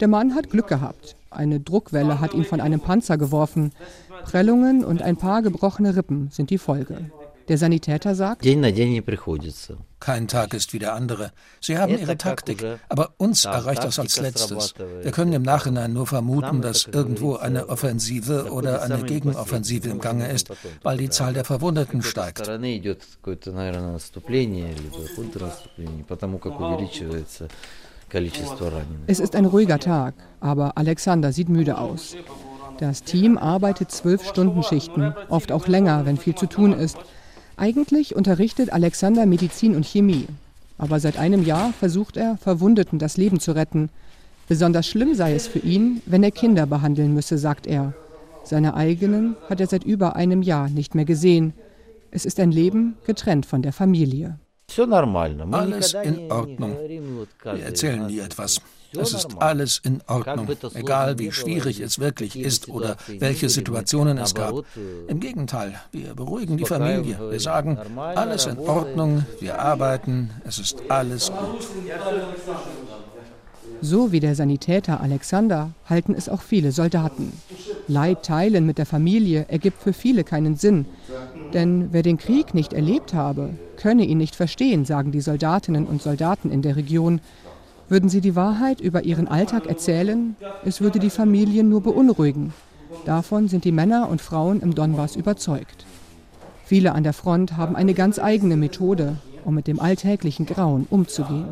Der 0.00 0.08
Mann 0.08 0.34
hat 0.34 0.48
Glück 0.48 0.68
gehabt. 0.68 1.16
Eine 1.28 1.60
Druckwelle 1.60 2.18
hat 2.18 2.32
ihn 2.32 2.44
von 2.44 2.62
einem 2.62 2.80
Panzer 2.80 3.18
geworfen. 3.18 3.72
Prellungen 4.24 4.84
und 4.84 5.02
ein 5.02 5.16
paar 5.16 5.42
gebrochene 5.42 5.96
Rippen 5.96 6.30
sind 6.30 6.48
die 6.48 6.58
Folge. 6.58 7.10
Der 7.48 7.58
Sanitäter 7.58 8.14
sagt, 8.14 8.44
kein 10.00 10.28
Tag 10.28 10.54
ist 10.54 10.72
wie 10.72 10.78
der 10.78 10.94
andere. 10.94 11.30
Sie 11.60 11.78
haben 11.78 11.98
ihre 11.98 12.16
Taktik, 12.16 12.64
aber 12.88 13.14
uns 13.18 13.44
erreicht 13.44 13.84
das 13.84 13.98
als 13.98 14.20
letztes. 14.20 14.74
Wir 15.02 15.10
können 15.12 15.32
im 15.32 15.42
Nachhinein 15.42 15.92
nur 15.92 16.06
vermuten, 16.06 16.62
dass 16.62 16.86
irgendwo 16.86 17.36
eine 17.36 17.68
Offensive 17.68 18.50
oder 18.50 18.82
eine 18.82 19.02
Gegenoffensive 19.02 19.88
im 19.88 20.00
Gange 20.00 20.30
ist, 20.30 20.50
weil 20.82 20.98
die 20.98 21.10
Zahl 21.10 21.34
der 21.34 21.44
Verwundeten 21.44 22.02
steigt. 22.02 22.48
Es 29.06 29.20
ist 29.20 29.34
ein 29.36 29.44
ruhiger 29.44 29.78
Tag, 29.78 30.14
aber 30.40 30.78
Alexander 30.78 31.32
sieht 31.32 31.48
müde 31.48 31.78
aus. 31.78 32.16
Das 32.78 33.04
Team 33.04 33.38
arbeitet 33.38 33.90
zwölf 33.90 34.26
Stunden 34.26 34.62
Schichten, 34.62 35.14
oft 35.28 35.52
auch 35.52 35.68
länger, 35.68 36.06
wenn 36.06 36.16
viel 36.16 36.34
zu 36.34 36.46
tun 36.46 36.72
ist. 36.72 36.98
Eigentlich 37.56 38.16
unterrichtet 38.16 38.72
Alexander 38.72 39.26
Medizin 39.26 39.76
und 39.76 39.86
Chemie. 39.86 40.26
Aber 40.76 40.98
seit 40.98 41.18
einem 41.18 41.44
Jahr 41.44 41.72
versucht 41.72 42.16
er, 42.16 42.36
Verwundeten 42.38 42.98
das 42.98 43.16
Leben 43.16 43.38
zu 43.38 43.52
retten. 43.52 43.90
Besonders 44.48 44.86
schlimm 44.86 45.14
sei 45.14 45.34
es 45.34 45.46
für 45.46 45.60
ihn, 45.60 46.02
wenn 46.06 46.22
er 46.22 46.32
Kinder 46.32 46.66
behandeln 46.66 47.14
müsse, 47.14 47.38
sagt 47.38 47.66
er. 47.66 47.94
Seine 48.44 48.74
eigenen 48.74 49.36
hat 49.48 49.60
er 49.60 49.68
seit 49.68 49.84
über 49.84 50.16
einem 50.16 50.42
Jahr 50.42 50.68
nicht 50.68 50.94
mehr 50.94 51.04
gesehen. 51.04 51.54
Es 52.10 52.26
ist 52.26 52.38
ein 52.40 52.50
Leben 52.50 52.96
getrennt 53.06 53.46
von 53.46 53.62
der 53.62 53.72
Familie. 53.72 54.38
Alles 54.76 55.94
in 55.94 56.30
Ordnung. 56.30 56.76
Wir 57.42 57.64
erzählen 57.64 58.06
nie 58.06 58.18
etwas. 58.18 58.60
Es 58.96 59.12
ist 59.12 59.28
alles 59.40 59.80
in 59.82 60.00
Ordnung, 60.06 60.48
egal 60.74 61.18
wie 61.18 61.32
schwierig 61.32 61.80
es 61.80 61.98
wirklich 61.98 62.38
ist 62.38 62.68
oder 62.68 62.96
welche 63.18 63.48
Situationen 63.48 64.18
es 64.18 64.34
gab. 64.34 64.64
Im 65.08 65.20
Gegenteil, 65.20 65.74
wir 65.90 66.14
beruhigen 66.14 66.56
die 66.56 66.64
Familie. 66.64 67.18
Wir 67.30 67.40
sagen, 67.40 67.78
alles 67.96 68.46
in 68.46 68.58
Ordnung, 68.58 69.26
wir 69.40 69.58
arbeiten, 69.58 70.30
es 70.44 70.58
ist 70.58 70.76
alles 70.88 71.32
gut. 71.32 71.66
So 73.86 74.12
wie 74.12 74.20
der 74.20 74.34
Sanitäter 74.34 75.02
Alexander 75.02 75.72
halten 75.84 76.14
es 76.16 76.30
auch 76.30 76.40
viele 76.40 76.72
Soldaten. 76.72 77.34
Leid 77.86 78.22
teilen 78.22 78.64
mit 78.64 78.78
der 78.78 78.86
Familie 78.86 79.44
ergibt 79.50 79.82
für 79.82 79.92
viele 79.92 80.24
keinen 80.24 80.56
Sinn. 80.56 80.86
Denn 81.52 81.88
wer 81.92 82.02
den 82.02 82.16
Krieg 82.16 82.54
nicht 82.54 82.72
erlebt 82.72 83.12
habe, 83.12 83.50
könne 83.76 84.06
ihn 84.06 84.16
nicht 84.16 84.36
verstehen, 84.36 84.86
sagen 84.86 85.12
die 85.12 85.20
Soldatinnen 85.20 85.84
und 85.84 86.00
Soldaten 86.00 86.50
in 86.50 86.62
der 86.62 86.76
Region. 86.76 87.20
Würden 87.90 88.08
sie 88.08 88.22
die 88.22 88.34
Wahrheit 88.34 88.80
über 88.80 89.04
ihren 89.04 89.28
Alltag 89.28 89.66
erzählen, 89.66 90.34
es 90.64 90.80
würde 90.80 90.98
die 90.98 91.10
Familien 91.10 91.68
nur 91.68 91.82
beunruhigen. 91.82 92.54
Davon 93.04 93.48
sind 93.48 93.66
die 93.66 93.72
Männer 93.72 94.08
und 94.08 94.22
Frauen 94.22 94.62
im 94.62 94.74
Donbass 94.74 95.14
überzeugt. 95.14 95.84
Viele 96.64 96.94
an 96.94 97.02
der 97.02 97.12
Front 97.12 97.58
haben 97.58 97.76
eine 97.76 97.92
ganz 97.92 98.18
eigene 98.18 98.56
Methode, 98.56 99.18
um 99.44 99.54
mit 99.54 99.66
dem 99.66 99.78
alltäglichen 99.78 100.46
Grauen 100.46 100.86
umzugehen. 100.88 101.48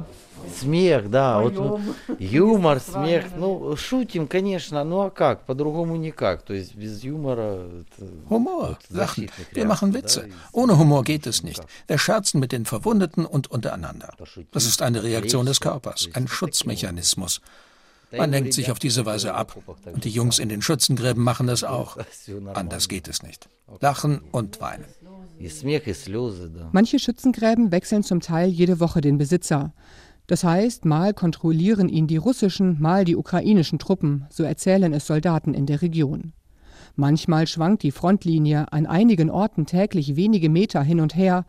Смех, 0.60 1.10
да, 1.10 1.40
вот 1.42 1.82
юмор, 2.20 2.80
смех, 2.80 3.26
ну, 3.38 3.76
шутим, 3.76 4.28
конечно, 4.28 4.84
ну 4.84 5.02
а 5.02 5.10
как, 5.10 5.46
по-другому 5.46 5.96
никак, 5.96 6.44
то 6.44 6.54
есть 6.54 6.76
без 6.76 7.04
юмора... 7.04 7.60
Humor, 8.30 8.78
Lachen, 8.90 9.30
wir 9.52 9.66
machen 9.66 9.94
Witze. 9.94 10.30
Ohne 10.52 10.78
Humor 10.78 11.04
geht 11.04 11.28
es 11.28 11.44
nicht. 11.44 11.62
Wir 11.88 11.98
scherzen 11.98 12.40
mit 12.40 12.52
den 12.52 12.66
Verwundeten 12.66 13.26
und 13.26 13.52
untereinander. 13.52 14.14
Das 14.52 14.66
ist 14.66 14.82
eine 14.82 15.04
Reaktion 15.04 15.46
des 15.46 15.60
Körpers, 15.60 16.08
ein 16.14 16.28
Schutzmechanismus. 16.28 17.42
Man 18.16 18.32
lenkt 18.32 18.54
sich 18.54 18.72
auf 18.72 18.80
diese 18.80 19.06
Weise 19.06 19.34
ab. 19.34 19.58
Und 19.86 20.06
die 20.06 20.10
Jungs 20.10 20.40
in 20.40 20.50
den 20.50 20.62
Schützengräben 20.62 21.24
machen 21.24 21.48
das 21.48 21.64
auch. 21.64 21.98
Anders 22.54 22.88
geht 22.88 23.08
es 23.08 23.22
nicht. 23.22 23.50
Lachen 23.82 24.22
und 24.32 24.62
weinen. 24.62 24.86
Manche 26.72 27.00
Schützengräben 27.00 27.72
wechseln 27.72 28.04
zum 28.04 28.22
Teil 28.22 28.50
jede 28.50 28.80
Woche 28.80 29.02
den 29.02 29.18
Besitzer. 29.18 29.74
Das 30.27 30.45
heißt, 30.45 30.85
mal 30.85 31.15
kontrollieren 31.15 31.89
ihn 31.89 32.07
die 32.07 32.17
russischen, 32.17 32.81
mal 32.81 33.05
die 33.05 33.17
ukrainischen 33.17 33.79
Truppen, 33.79 34.27
so 34.31 34.45
erzählen 34.45 34.93
es 34.93 35.07
Soldaten 35.07 35.55
in 35.55 35.67
der 35.67 35.83
Region. 35.83 36.33
Manchmal 36.95 37.47
schwankt 37.47 37.83
die 37.83 37.91
Frontlinie 37.91 38.73
an 38.73 38.87
einigen 38.87 39.31
Orten 39.31 39.67
täglich 39.67 40.17
wenige 40.17 40.51
Meter 40.51 40.83
hin 40.83 41.01
und 41.01 41.17
her. 41.17 41.45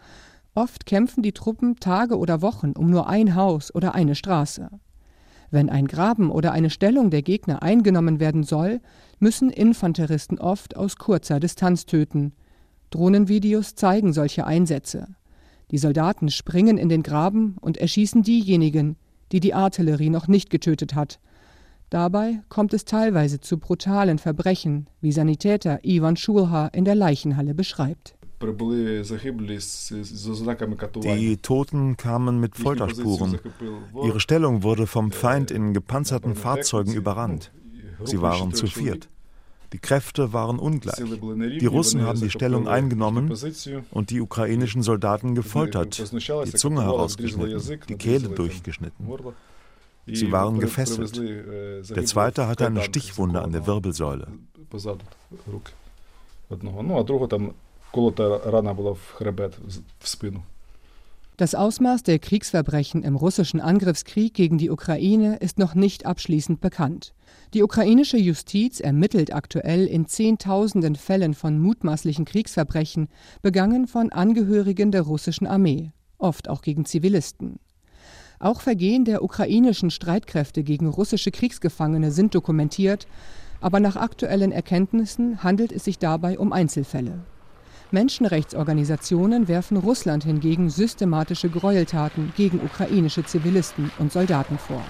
Oft 0.55 0.85
kämpfen 0.85 1.21
die 1.21 1.33
Truppen 1.33 1.75
Tage 1.77 2.17
oder 2.17 2.41
Wochen 2.41 2.71
um 2.71 2.89
nur 2.89 3.07
ein 3.07 3.35
Haus 3.35 3.73
oder 3.73 3.93
eine 3.93 4.15
Straße. 4.15 4.69
Wenn 5.51 5.69
ein 5.69 5.87
Graben 5.87 6.31
oder 6.31 6.51
eine 6.51 6.69
Stellung 6.69 7.11
der 7.11 7.21
Gegner 7.21 7.61
eingenommen 7.61 8.19
werden 8.19 8.43
soll, 8.43 8.81
müssen 9.19 9.49
Infanteristen 9.49 10.39
oft 10.39 10.75
aus 10.75 10.95
kurzer 10.95 11.39
Distanz 11.39 11.85
töten. 11.85 12.33
Drohnenvideos 12.89 13.75
zeigen 13.75 14.13
solche 14.13 14.47
Einsätze. 14.47 15.09
Die 15.73 15.79
Soldaten 15.79 16.29
springen 16.29 16.77
in 16.77 16.87
den 16.87 17.01
Graben 17.01 17.55
und 17.59 17.77
erschießen 17.77 18.21
diejenigen, 18.21 18.95
die 19.31 19.39
die 19.39 19.55
Artillerie 19.55 20.11
noch 20.11 20.27
nicht 20.27 20.51
getötet 20.51 20.93
hat. 20.93 21.19
Dabei 21.89 22.43
kommt 22.47 22.75
es 22.75 22.85
teilweise 22.85 23.39
zu 23.39 23.57
brutalen 23.57 24.19
Verbrechen, 24.19 24.87
wie 25.01 25.11
Sanitäter 25.11 25.79
Ivan 25.81 26.15
Schulha 26.15 26.67
in 26.67 26.85
der 26.85 26.93
Leichenhalle 26.93 27.55
beschreibt. 27.55 28.13
Die 31.01 31.37
Toten 31.37 31.97
kamen 31.97 32.39
mit 32.39 32.55
Folterspuren. 32.55 33.39
Ihre 34.03 34.19
Stellung 34.19 34.61
wurde 34.61 34.85
vom 34.85 35.11
Feind 35.11 35.49
in 35.49 35.73
gepanzerten 35.73 36.35
Fahrzeugen 36.35 36.93
überrannt. 36.93 37.51
Sie 38.03 38.21
waren 38.21 38.53
zu 38.53 38.67
viert. 38.67 39.09
Die 39.73 39.79
Kräfte 39.79 40.33
waren 40.33 40.59
ungleich. 40.59 41.03
Die 41.59 41.65
Russen 41.65 42.03
haben 42.03 42.21
die 42.21 42.29
Stellung 42.29 42.67
eingenommen 42.67 43.33
und 43.89 44.11
die 44.11 44.21
ukrainischen 44.21 44.83
Soldaten 44.83 45.33
gefoltert, 45.33 45.97
die 46.45 46.53
Zunge 46.53 46.83
herausgeschnitten, 46.83 47.79
die 47.89 47.95
Kehle 47.95 48.29
durchgeschnitten. 48.29 49.07
Sie 50.05 50.31
waren 50.31 50.59
gefesselt. 50.59 51.17
Der 51.17 52.05
zweite 52.05 52.47
hatte 52.47 52.67
eine 52.67 52.83
Stichwunde 52.83 53.41
an 53.41 53.51
der 53.51 53.65
Wirbelsäule. 53.65 54.27
Das 61.43 61.55
Ausmaß 61.55 62.03
der 62.03 62.19
Kriegsverbrechen 62.19 63.03
im 63.03 63.17
russischen 63.17 63.59
Angriffskrieg 63.59 64.33
gegen 64.33 64.57
die 64.57 64.69
Ukraine 64.69 65.35
ist 65.41 65.59
noch 65.59 65.75
nicht 65.75 66.05
abschließend 66.05 66.61
bekannt. 66.61 67.13
Die 67.53 67.63
ukrainische 67.63 68.15
Justiz 68.15 68.79
ermittelt 68.79 69.35
aktuell 69.35 69.85
in 69.85 70.05
Zehntausenden 70.05 70.95
Fällen 70.95 71.33
von 71.33 71.59
mutmaßlichen 71.59 72.23
Kriegsverbrechen, 72.23 73.09
begangen 73.41 73.87
von 73.87 74.09
Angehörigen 74.13 74.93
der 74.93 75.01
russischen 75.01 75.45
Armee, 75.45 75.91
oft 76.17 76.47
auch 76.47 76.61
gegen 76.61 76.85
Zivilisten. 76.85 77.59
Auch 78.39 78.61
Vergehen 78.61 79.03
der 79.03 79.21
ukrainischen 79.21 79.91
Streitkräfte 79.91 80.63
gegen 80.63 80.87
russische 80.87 81.31
Kriegsgefangene 81.31 82.11
sind 82.11 82.35
dokumentiert, 82.35 83.05
aber 83.59 83.81
nach 83.81 83.97
aktuellen 83.97 84.53
Erkenntnissen 84.53 85.43
handelt 85.43 85.73
es 85.73 85.83
sich 85.83 85.99
dabei 85.99 86.39
um 86.39 86.53
Einzelfälle. 86.53 87.25
Menschenrechtsorganisationen 87.93 89.47
werfen 89.47 89.77
Russland 89.77 90.23
hingegen 90.23 90.71
systematische 90.71 91.47
Gräueltaten 91.47 92.33
gegen 92.35 92.59
ukrainische 92.59 93.23
Zivilisten 93.23 93.91
und 93.99 94.11
Soldaten 94.11 94.57
vor. 94.57 94.81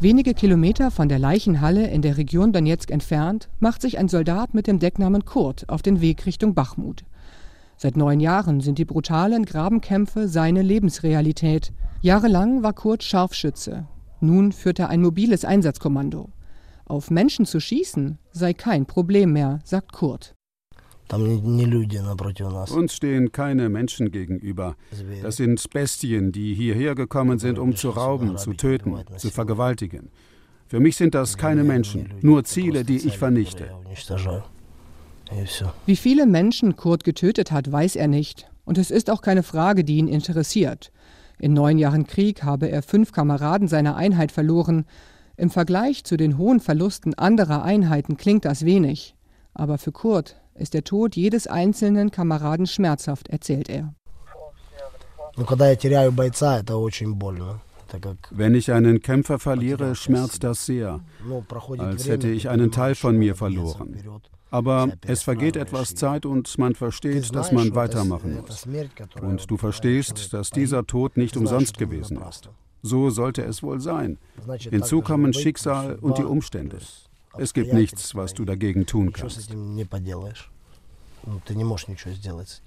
Wenige 0.00 0.34
Kilometer 0.34 0.90
von 0.90 1.08
der 1.08 1.18
Leichenhalle 1.18 1.86
in 1.86 2.02
der 2.02 2.18
Region 2.18 2.52
Donetsk 2.52 2.90
entfernt 2.90 3.48
macht 3.58 3.80
sich 3.80 3.98
ein 3.98 4.08
Soldat 4.08 4.52
mit 4.52 4.66
dem 4.66 4.80
Decknamen 4.80 5.24
Kurt 5.24 5.66
auf 5.70 5.80
den 5.80 6.02
Weg 6.02 6.26
Richtung 6.26 6.54
Bachmut. 6.54 7.04
Seit 7.78 7.96
neun 7.96 8.20
Jahren 8.20 8.60
sind 8.60 8.76
die 8.78 8.84
brutalen 8.84 9.46
Grabenkämpfe 9.46 10.28
seine 10.28 10.60
Lebensrealität. 10.60 11.72
Jahrelang 12.02 12.62
war 12.62 12.74
Kurt 12.74 13.02
Scharfschütze 13.02 13.86
nun 14.22 14.52
führt 14.52 14.78
er 14.78 14.88
ein 14.88 15.02
mobiles 15.02 15.44
Einsatzkommando. 15.44 16.30
Auf 16.84 17.10
Menschen 17.10 17.46
zu 17.46 17.60
schießen 17.60 18.18
sei 18.32 18.52
kein 18.52 18.86
Problem 18.86 19.32
mehr, 19.32 19.60
sagt 19.64 19.92
Kurt. 19.92 20.34
Uns 22.70 22.94
stehen 22.94 23.32
keine 23.32 23.68
Menschen 23.68 24.10
gegenüber. 24.10 24.76
Das 25.22 25.36
sind 25.36 25.70
Bestien, 25.70 26.32
die 26.32 26.54
hierher 26.54 26.94
gekommen 26.94 27.38
sind, 27.38 27.58
um 27.58 27.76
zu 27.76 27.90
rauben, 27.90 28.38
zu 28.38 28.54
töten, 28.54 28.96
zu 29.16 29.30
vergewaltigen. 29.30 30.10
Für 30.68 30.80
mich 30.80 30.96
sind 30.96 31.14
das 31.14 31.36
keine 31.36 31.64
Menschen, 31.64 32.14
nur 32.22 32.44
Ziele, 32.44 32.84
die 32.84 32.96
ich 32.96 33.18
vernichte. 33.18 33.70
Wie 35.86 35.96
viele 35.96 36.26
Menschen 36.26 36.76
Kurt 36.76 37.04
getötet 37.04 37.52
hat, 37.52 37.70
weiß 37.70 37.96
er 37.96 38.08
nicht. 38.08 38.50
Und 38.64 38.78
es 38.78 38.90
ist 38.90 39.10
auch 39.10 39.22
keine 39.22 39.42
Frage, 39.42 39.84
die 39.84 39.96
ihn 39.96 40.08
interessiert. 40.08 40.92
In 41.42 41.54
neun 41.54 41.76
Jahren 41.76 42.06
Krieg 42.06 42.44
habe 42.44 42.70
er 42.70 42.82
fünf 42.84 43.10
Kameraden 43.10 43.66
seiner 43.66 43.96
Einheit 43.96 44.30
verloren. 44.30 44.86
Im 45.36 45.50
Vergleich 45.50 46.04
zu 46.04 46.16
den 46.16 46.38
hohen 46.38 46.60
Verlusten 46.60 47.14
anderer 47.14 47.64
Einheiten 47.64 48.16
klingt 48.16 48.44
das 48.44 48.64
wenig. 48.64 49.16
Aber 49.52 49.76
für 49.76 49.90
Kurt 49.90 50.36
ist 50.54 50.72
der 50.72 50.84
Tod 50.84 51.16
jedes 51.16 51.48
einzelnen 51.48 52.12
Kameraden 52.12 52.66
schmerzhaft, 52.66 53.28
erzählt 53.28 53.68
er. 53.68 53.92
Wenn 58.30 58.54
ich 58.54 58.72
einen 58.72 59.02
Kämpfer 59.02 59.38
verliere, 59.40 59.96
schmerzt 59.96 60.44
das 60.44 60.64
sehr, 60.64 61.00
als 61.78 62.08
hätte 62.08 62.28
ich 62.28 62.50
einen 62.50 62.70
Teil 62.70 62.94
von 62.94 63.16
mir 63.16 63.34
verloren. 63.34 63.96
Aber 64.52 64.92
es 65.06 65.22
vergeht 65.22 65.56
etwas 65.56 65.94
Zeit 65.94 66.26
und 66.26 66.58
man 66.58 66.74
versteht, 66.74 67.34
dass 67.34 67.52
man 67.52 67.74
weitermachen 67.74 68.42
muss. 68.42 68.66
Und 69.20 69.50
du 69.50 69.56
verstehst, 69.56 70.32
dass 70.34 70.50
dieser 70.50 70.86
Tod 70.86 71.16
nicht 71.16 71.36
umsonst 71.36 71.78
gewesen 71.78 72.20
ist. 72.28 72.50
So 72.82 73.10
sollte 73.10 73.42
es 73.42 73.62
wohl 73.62 73.80
sein. 73.80 74.18
Hinzu 74.58 75.00
kommen 75.00 75.32
Schicksal 75.32 75.96
und 76.00 76.18
die 76.18 76.24
Umstände. 76.24 76.78
Es 77.38 77.54
gibt 77.54 77.72
nichts, 77.72 78.14
was 78.14 78.34
du 78.34 78.44
dagegen 78.44 78.84
tun 78.84 79.12
kannst. 79.12 79.50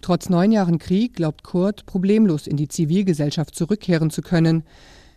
Trotz 0.01 0.29
neun 0.29 0.51
Jahren 0.51 0.79
Krieg 0.79 1.13
glaubt 1.13 1.43
Kurt, 1.43 1.85
problemlos 1.85 2.47
in 2.47 2.57
die 2.57 2.67
Zivilgesellschaft 2.67 3.53
zurückkehren 3.53 4.09
zu 4.09 4.21
können. 4.21 4.63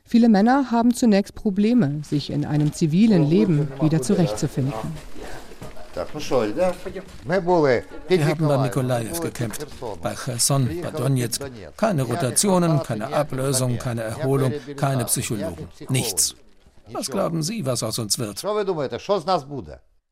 Viele 0.04 0.28
Männer 0.28 0.70
haben 0.70 0.92
zunächst 0.92 1.34
Probleme, 1.34 2.00
sich 2.02 2.30
in 2.30 2.44
einem 2.44 2.72
zivilen 2.72 3.28
Leben 3.28 3.68
wieder 3.80 4.02
zurechtzufinden. 4.02 4.74
Wir 8.08 8.26
haben 8.26 8.48
bei 8.48 8.56
Nikolaev 8.56 9.20
gekämpft, 9.20 9.66
bei 10.02 10.14
Cherson, 10.14 10.68
bei 10.82 10.90
Donetsk. 10.90 11.42
Keine 11.76 12.02
Rotationen, 12.02 12.82
keine 12.82 13.12
Ablösung, 13.12 13.78
keine 13.78 14.02
Erholung, 14.02 14.52
keine 14.76 15.04
Psychologen. 15.06 15.68
Nichts. 15.88 16.34
Was 16.92 17.10
glauben 17.10 17.42
Sie, 17.42 17.66
was 17.66 17.82
aus 17.82 17.98
uns 17.98 18.18
wird? 18.18 18.44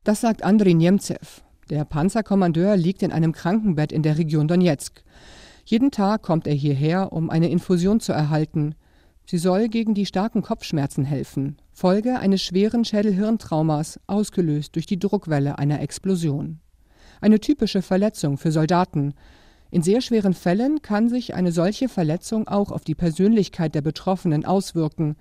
Das 0.03 0.21
sagt 0.21 0.43
Andriy 0.43 0.73
Nemtsev. 0.73 1.41
Der 1.69 1.83
Panzerkommandeur 1.83 2.77
liegt 2.77 3.03
in 3.03 3.11
einem 3.11 3.33
Krankenbett 3.33 3.91
in 3.91 4.03
der 4.03 4.17
Region 4.17 4.47
Donetsk. 4.47 5.03
Jeden 5.65 5.91
Tag 5.91 6.21
kommt 6.21 6.47
er 6.47 6.53
hierher, 6.53 7.11
um 7.11 7.29
eine 7.29 7.49
Infusion 7.49 7.99
zu 7.99 8.13
erhalten. 8.13 8.75
Sie 9.26 9.38
soll 9.38 9.68
gegen 9.68 9.94
die 9.94 10.06
starken 10.06 10.42
Kopfschmerzen 10.42 11.04
helfen, 11.04 11.56
Folge 11.72 12.18
eines 12.18 12.42
schweren 12.42 12.84
Schädelhirntraumas, 12.84 14.00
ausgelöst 14.06 14.74
durch 14.74 14.86
die 14.86 14.98
Druckwelle 14.98 15.58
einer 15.58 15.80
Explosion. 15.80 16.60
Eine 17.20 17.40
typische 17.40 17.82
Verletzung 17.82 18.36
für 18.36 18.52
Soldaten. 18.52 19.14
In 19.70 19.82
sehr 19.82 20.00
schweren 20.00 20.34
Fällen 20.34 20.82
kann 20.82 21.08
sich 21.08 21.34
eine 21.34 21.52
solche 21.52 21.88
Verletzung 21.88 22.48
auch 22.48 22.70
auf 22.72 22.84
die 22.84 22.94
Persönlichkeit 22.94 23.74
der 23.74 23.80
Betroffenen 23.80 24.44
auswirken. 24.44 25.16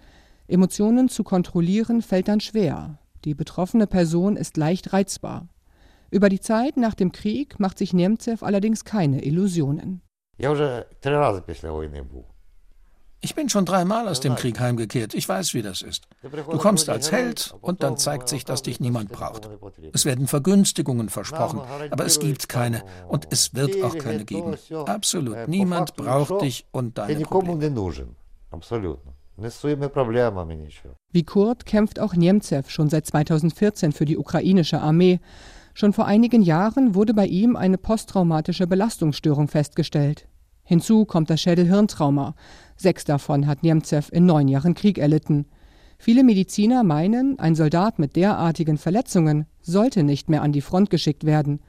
Emotionen 0.47 1.07
zu 1.07 1.23
kontrollieren 1.23 2.01
fällt 2.01 2.27
dann 2.27 2.41
schwer. 2.41 2.97
Die 3.23 3.35
betroffene 3.35 3.87
Person 3.87 4.35
ist 4.35 4.57
leicht 4.57 4.93
reizbar. 4.93 5.47
Über 6.09 6.27
die 6.27 6.41
Zeit 6.41 6.75
nach 6.75 6.95
dem 6.95 7.11
Krieg 7.11 7.59
macht 7.59 7.77
sich 7.77 7.93
Nemzew 7.93 8.37
allerdings 8.41 8.83
keine 8.83 9.23
Illusionen. 9.23 10.01
Я 10.37 10.51
вже 10.51 10.85
три 10.99 11.15
рази 11.15 11.41
після 11.45 11.71
війни 11.71 12.01
був. 12.01 12.25
Ich 13.20 13.34
bin 13.34 13.48
schon 13.48 13.64
dreimal 13.64 14.08
aus 14.08 14.20
dem 14.20 14.36
Krieg 14.36 14.60
heimgekehrt. 14.60 15.14
Ich 15.14 15.28
weiß, 15.28 15.54
wie 15.54 15.62
das 15.62 15.82
ist. 15.82 16.06
Du 16.22 16.58
kommst 16.58 16.88
als 16.88 17.10
Held 17.10 17.54
und 17.60 17.82
dann 17.82 17.96
zeigt 17.96 18.28
sich, 18.28 18.44
dass 18.44 18.62
dich 18.62 18.78
niemand 18.78 19.10
braucht. 19.10 19.48
Es 19.92 20.04
werden 20.04 20.26
Vergünstigungen 20.26 21.08
versprochen, 21.08 21.60
aber 21.90 22.04
es 22.04 22.20
gibt 22.20 22.48
keine 22.48 22.82
und 23.08 23.28
es 23.30 23.54
wird 23.54 23.82
auch 23.82 23.96
keine 23.96 24.24
geben. 24.24 24.56
Absolut 24.86 25.48
niemand 25.48 25.96
braucht 25.96 26.42
dich 26.42 26.66
und 26.72 26.98
deine 26.98 27.24
Probleme. 27.24 27.84
Wie 31.12 31.22
Kurt 31.24 31.66
kämpft 31.66 32.00
auch 32.00 32.14
Nemzew 32.14 32.62
schon 32.68 32.88
seit 32.88 33.06
2014 33.06 33.92
für 33.92 34.04
die 34.04 34.16
ukrainische 34.16 34.80
Armee. 34.80 35.20
Schon 35.74 35.92
vor 35.92 36.06
einigen 36.06 36.42
Jahren 36.42 36.94
wurde 36.94 37.12
bei 37.12 37.26
ihm 37.26 37.54
eine 37.54 37.76
posttraumatische 37.76 38.66
Belastungsstörung 38.66 39.48
festgestellt. 39.48 40.26
Hinzu 40.64 41.04
kommt 41.04 41.28
das 41.30 41.40
Schädelhirntrauma. 41.42 42.34
Sechs 42.76 43.04
davon 43.04 43.46
hat 43.46 43.62
Nemzew 43.62 44.02
in 44.12 44.26
neun 44.26 44.48
Jahren 44.48 44.74
Krieg 44.74 44.98
erlitten. 44.98 45.46
Viele 45.98 46.24
Mediziner 46.24 46.82
meinen, 46.82 47.38
ein 47.38 47.54
Soldat 47.54 47.98
mit 47.98 48.16
derartigen 48.16 48.76
Verletzungen 48.76 49.46
sollte 49.62 50.02
nicht 50.02 50.28
mehr 50.28 50.42
an 50.42 50.52
die 50.52 50.60
Front 50.60 50.90
geschickt 50.90 51.24
werden. 51.24 51.60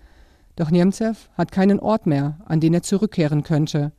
Doch 0.57 0.69
Nemzew 0.69 1.13
hat 1.37 1.51
keinen 1.51 1.79
Ort 1.79 2.07
mehr, 2.07 2.39
an 2.45 2.59
den 2.59 2.73
er 2.73 2.83
zurückkehren 2.83 3.43
könnte. 3.43 3.93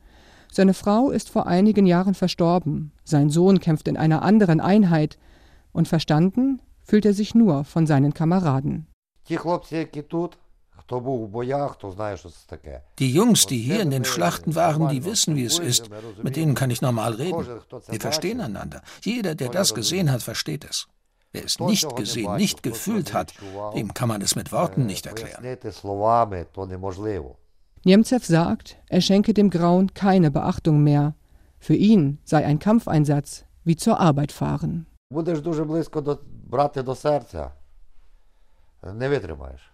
Seine 0.51 0.73
Frau 0.73 1.09
ist 1.09 1.29
vor 1.29 1.47
einigen 1.47 1.85
Jahren 1.85 2.15
verstorben, 2.15 2.91
sein 3.03 3.29
Sohn 3.29 3.59
kämpft 3.59 3.87
in 3.87 3.97
einer 3.97 4.23
anderen 4.23 4.59
Einheit, 4.59 5.17
und 5.71 5.87
verstanden 5.87 6.61
fühlt 6.81 7.05
er 7.05 7.13
sich 7.13 7.35
nur 7.35 7.63
von 7.63 7.85
seinen 7.85 8.13
Kameraden. 8.13 8.87
Die 9.29 9.35
die 12.98 13.12
Jungs, 13.12 13.46
die 13.46 13.58
hier 13.58 13.80
in 13.80 13.90
den 13.90 14.04
Schlachten 14.04 14.54
waren, 14.54 14.88
die 14.88 15.04
wissen, 15.04 15.34
wie 15.34 15.44
es 15.44 15.58
ist. 15.58 15.88
Mit 16.22 16.36
denen 16.36 16.54
kann 16.54 16.70
ich 16.70 16.82
normal 16.82 17.14
reden. 17.14 17.46
Wir 17.88 18.00
verstehen 18.00 18.40
einander. 18.40 18.82
Jeder, 19.02 19.34
der 19.34 19.48
das 19.48 19.74
gesehen 19.74 20.10
hat, 20.12 20.22
versteht 20.22 20.64
es. 20.64 20.86
Wer 21.32 21.44
es 21.44 21.58
nicht 21.58 21.96
gesehen, 21.96 22.36
nicht 22.36 22.62
gefühlt 22.62 23.14
hat, 23.14 23.32
dem 23.74 23.94
kann 23.94 24.08
man 24.08 24.20
es 24.22 24.36
mit 24.36 24.52
Worten 24.52 24.86
nicht 24.86 25.06
erklären. 25.06 25.42
Nemzew 27.86 28.20
sagt, 28.22 28.76
er 28.88 29.00
schenke 29.00 29.34
dem 29.34 29.50
Grauen 29.50 29.92
keine 29.94 30.30
Beachtung 30.30 30.82
mehr. 30.82 31.14
Für 31.58 31.74
ihn 31.74 32.18
sei 32.24 32.44
ein 32.44 32.58
Kampfeinsatz 32.58 33.44
wie 33.64 33.76
zur 33.76 33.98
Arbeit 34.00 34.32
fahren. 34.32 34.86
Будеш 35.10 35.40
дуже 35.40 35.64
близько 35.64 36.18
брати 36.46 36.82
до 36.82 36.94
серця, 36.94 37.50
не 38.82 39.08
витримаєш. 39.08 39.67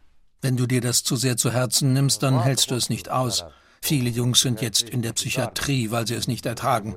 Wenn 0.46 0.58
du 0.58 0.68
dir 0.68 0.80
das 0.80 1.04
zu 1.04 1.16
sehr 1.16 1.38
zu 1.38 1.52
Herzen 1.52 1.92
nimmst, 1.94 2.22
dann 2.22 2.44
hältst 2.44 2.70
du 2.70 2.76
es 2.76 2.88
nicht 2.88 3.10
aus. 3.10 3.46
Viele 3.82 4.12
Jungs 4.12 4.42
sind 4.42 4.62
jetzt 4.62 4.88
in 4.88 5.02
der 5.02 5.14
Psychiatrie, 5.14 5.90
weil 5.90 6.06
sie 6.06 6.14
es 6.14 6.28
nicht 6.28 6.46
ertragen. 6.46 6.96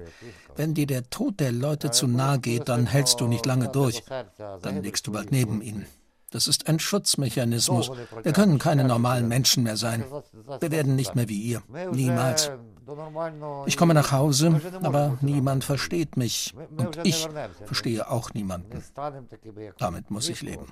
Wenn 0.55 0.75
dir 0.75 0.87
der 0.87 1.09
Tod 1.09 1.41
der 1.41 1.53
Leute 1.53 1.91
zu 1.91 2.07
nahe 2.07 2.41
geht, 2.41 2.69
dann 2.69 2.85
hältst 2.85 3.23
du 3.23 3.27
nicht 3.27 3.47
lange 3.47 3.69
durch. 3.69 4.03
Dann 4.61 4.83
liegst 4.83 5.07
du 5.07 5.13
bald 5.13 5.33
neben 5.33 5.63
ihnen. 5.63 5.87
Das 6.31 6.47
ist 6.47 6.69
ein 6.69 6.79
Schutzmechanismus. 6.79 7.91
Wir 8.23 8.35
können 8.35 8.59
keine 8.59 8.85
normalen 8.85 9.29
Menschen 9.29 9.63
mehr 9.63 9.79
sein. 9.79 10.05
Wir 10.61 10.71
werden 10.71 10.95
nicht 10.95 11.15
mehr 11.15 11.31
wie 11.31 11.41
ihr. 11.41 11.63
Niemals. 11.91 12.51
Ich 13.65 13.79
komme 13.79 13.95
nach 13.95 14.13
Hause, 14.13 14.61
aber 14.83 15.17
niemand 15.23 15.65
versteht 15.65 16.19
mich. 16.19 16.55
Und 16.77 16.99
ich 17.03 17.27
verstehe 17.65 18.11
auch 18.11 18.35
niemanden. 18.35 18.85
Damit 19.79 20.11
muss 20.11 20.29
ich 20.29 20.43
leben. 20.43 20.67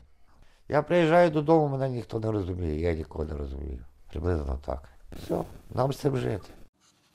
Я 0.69 0.81
приїжджаю 0.81 1.29
додому, 1.29 1.67
мене 1.67 1.89
ніхто 1.89 2.19
не 2.19 2.31
розуміє, 2.31 2.79
я 2.81 2.93
нікого 2.93 3.25
не 3.25 3.33
розумію. 3.33 3.79
Приблизно 4.09 4.59
так. 4.65 4.89
Все, 5.23 5.41
нам 5.75 5.93
з 5.93 5.97
цим 5.97 6.17
жити. 6.17 6.49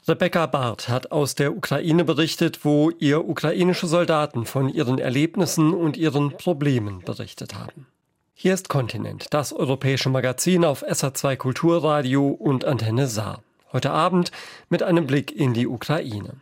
Rebecca 0.09 0.47
Barth 0.47 0.89
hat 0.89 1.11
aus 1.11 1.35
der 1.35 1.51
Ukraine 1.51 2.05
berichtet, 2.05 2.65
wo 2.65 2.91
ihr 2.91 3.29
ukrainische 3.29 3.89
Soldaten 3.89 4.47
von 4.47 4.69
ihren 4.69 4.99
Erlebnissen 5.01 5.75
und 5.75 5.97
ihren 5.97 6.31
Problemen 6.37 7.01
berichtet 7.01 7.57
haben. 7.57 7.87
Hier 8.33 8.55
ist 8.55 8.69
Kontinent, 8.69 9.35
das 9.35 9.53
europäische 9.53 10.09
Magazin 10.11 10.65
auf 10.65 10.85
SA2 10.85 11.37
Kulturradio 11.37 12.29
und 12.29 12.65
Antenne 12.65 13.09
Saar. 13.09 13.43
Heute 13.73 13.91
Abend 13.91 14.31
mit 14.69 14.85
einem 14.85 15.09
Blick 15.09 15.33
in 15.33 15.55
die 15.55 15.67
Ukraine. 15.67 16.35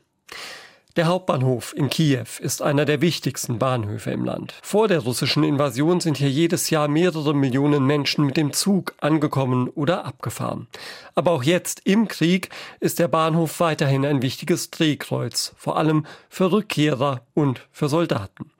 Der 0.99 1.07
Hauptbahnhof 1.07 1.73
in 1.77 1.89
Kiew 1.89 2.25
ist 2.41 2.61
einer 2.61 2.83
der 2.83 2.99
wichtigsten 2.99 3.57
Bahnhöfe 3.57 4.11
im 4.11 4.25
Land. 4.25 4.55
Vor 4.61 4.89
der 4.89 4.99
russischen 4.99 5.45
Invasion 5.45 6.01
sind 6.01 6.17
hier 6.17 6.29
jedes 6.29 6.71
Jahr 6.71 6.89
mehrere 6.89 7.33
Millionen 7.33 7.85
Menschen 7.85 8.25
mit 8.25 8.35
dem 8.35 8.51
Zug 8.51 8.95
angekommen 8.99 9.69
oder 9.69 10.03
abgefahren. 10.03 10.67
Aber 11.15 11.31
auch 11.31 11.43
jetzt 11.43 11.83
im 11.85 12.09
Krieg 12.09 12.49
ist 12.81 12.99
der 12.99 13.07
Bahnhof 13.07 13.61
weiterhin 13.61 14.05
ein 14.05 14.21
wichtiges 14.21 14.71
Drehkreuz, 14.71 15.53
vor 15.55 15.77
allem 15.77 16.05
für 16.27 16.51
Rückkehrer 16.51 17.21
und 17.33 17.65
für 17.71 17.87
Soldaten. 17.87 18.51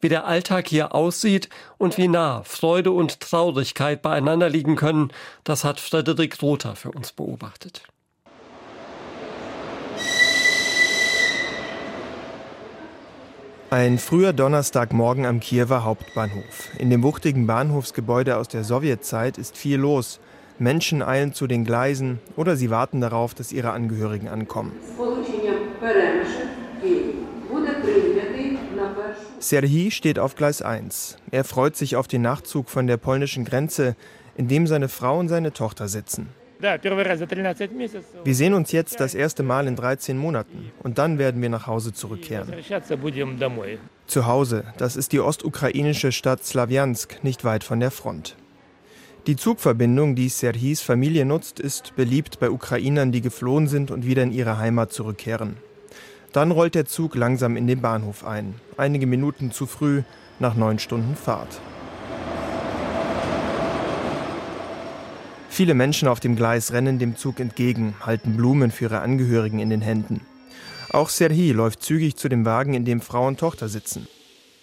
Wie 0.00 0.08
der 0.08 0.26
Alltag 0.26 0.66
hier 0.66 0.96
aussieht 0.96 1.48
und 1.78 1.96
wie 1.96 2.08
nah 2.08 2.42
Freude 2.42 2.90
und 2.90 3.20
Traurigkeit 3.20 4.02
beieinander 4.02 4.48
liegen 4.50 4.74
können, 4.74 5.12
das 5.44 5.62
hat 5.62 5.78
Frederik 5.78 6.42
Rother 6.42 6.74
für 6.74 6.90
uns 6.90 7.12
beobachtet. 7.12 7.82
Ein 13.74 13.98
früher 13.98 14.32
Donnerstagmorgen 14.32 15.26
am 15.26 15.40
Kiewer 15.40 15.82
Hauptbahnhof. 15.82 16.68
In 16.78 16.90
dem 16.90 17.02
wuchtigen 17.02 17.48
Bahnhofsgebäude 17.48 18.36
aus 18.36 18.46
der 18.46 18.62
Sowjetzeit 18.62 19.36
ist 19.36 19.58
viel 19.58 19.78
los. 19.78 20.20
Menschen 20.60 21.02
eilen 21.02 21.34
zu 21.34 21.48
den 21.48 21.64
Gleisen 21.64 22.20
oder 22.36 22.54
sie 22.54 22.70
warten 22.70 23.00
darauf, 23.00 23.34
dass 23.34 23.50
ihre 23.50 23.72
Angehörigen 23.72 24.28
ankommen. 24.28 24.70
Serhii 29.40 29.90
steht 29.90 30.20
auf 30.20 30.36
Gleis 30.36 30.62
1. 30.62 31.16
Er 31.32 31.42
freut 31.42 31.74
sich 31.74 31.96
auf 31.96 32.06
den 32.06 32.22
Nachzug 32.22 32.70
von 32.70 32.86
der 32.86 32.96
polnischen 32.96 33.44
Grenze, 33.44 33.96
in 34.36 34.46
dem 34.46 34.68
seine 34.68 34.88
Frau 34.88 35.18
und 35.18 35.26
seine 35.26 35.52
Tochter 35.52 35.88
sitzen. 35.88 36.28
Wir 38.24 38.34
sehen 38.34 38.54
uns 38.54 38.72
jetzt 38.72 39.00
das 39.00 39.14
erste 39.14 39.42
Mal 39.42 39.66
in 39.66 39.76
13 39.76 40.16
Monaten 40.16 40.72
und 40.82 40.98
dann 40.98 41.18
werden 41.18 41.42
wir 41.42 41.48
nach 41.48 41.66
Hause 41.66 41.92
zurückkehren. 41.92 42.52
Zu 44.06 44.26
Hause, 44.26 44.64
das 44.78 44.96
ist 44.96 45.12
die 45.12 45.20
ostukrainische 45.20 46.12
Stadt 46.12 46.44
Slawiansk, 46.44 47.22
nicht 47.22 47.44
weit 47.44 47.64
von 47.64 47.80
der 47.80 47.90
Front. 47.90 48.36
Die 49.26 49.36
Zugverbindung, 49.36 50.14
die 50.14 50.28
Serhis 50.28 50.82
Familie 50.82 51.24
nutzt, 51.24 51.58
ist 51.58 51.96
beliebt 51.96 52.40
bei 52.40 52.50
Ukrainern, 52.50 53.10
die 53.10 53.22
geflohen 53.22 53.68
sind 53.68 53.90
und 53.90 54.04
wieder 54.04 54.22
in 54.22 54.32
ihre 54.32 54.58
Heimat 54.58 54.92
zurückkehren. 54.92 55.56
Dann 56.32 56.50
rollt 56.50 56.74
der 56.74 56.84
Zug 56.84 57.14
langsam 57.14 57.56
in 57.56 57.66
den 57.66 57.80
Bahnhof 57.80 58.24
ein, 58.24 58.54
einige 58.76 59.06
Minuten 59.06 59.50
zu 59.50 59.66
früh, 59.66 60.02
nach 60.40 60.56
neun 60.56 60.78
Stunden 60.78 61.14
Fahrt. 61.16 61.60
Viele 65.54 65.74
Menschen 65.74 66.08
auf 66.08 66.18
dem 66.18 66.34
Gleis 66.34 66.72
rennen 66.72 66.98
dem 66.98 67.16
Zug 67.16 67.38
entgegen, 67.38 67.94
halten 68.00 68.36
Blumen 68.36 68.72
für 68.72 68.86
ihre 68.86 69.02
Angehörigen 69.02 69.60
in 69.60 69.70
den 69.70 69.82
Händen. 69.82 70.20
Auch 70.90 71.08
Serhi 71.08 71.52
läuft 71.52 71.80
zügig 71.80 72.16
zu 72.16 72.28
dem 72.28 72.44
Wagen, 72.44 72.74
in 72.74 72.84
dem 72.84 73.00
Frau 73.00 73.28
und 73.28 73.38
Tochter 73.38 73.68
sitzen. 73.68 74.08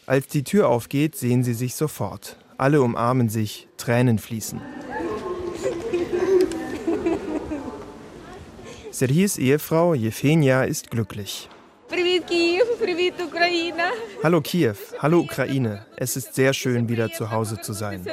Als 0.06 0.28
die 0.28 0.44
Tür 0.44 0.68
aufgeht, 0.68 1.16
sehen 1.16 1.46
sie 1.46 1.54
sich 1.54 1.76
sofort. 1.76 2.36
Alle 2.58 2.82
umarmen 2.82 3.30
sich, 3.30 3.70
Tränen 3.78 4.20
fließen. 4.20 4.60
Serhis 8.92 9.38
Ehefrau 9.38 9.94
Jefenia 9.94 10.64
ist 10.64 10.92
glücklich. 10.92 11.48
Hallo 14.24 14.42
Kiew, 14.42 14.76
hallo 15.00 15.20
Ukraine. 15.20 15.86
Es 15.96 16.18
ist 16.18 16.36
sehr 16.36 16.52
schön, 16.52 16.90
wieder 16.90 17.10
zu 17.14 17.32
Hause 17.32 17.62
zu 17.62 17.72
sein. 17.72 18.06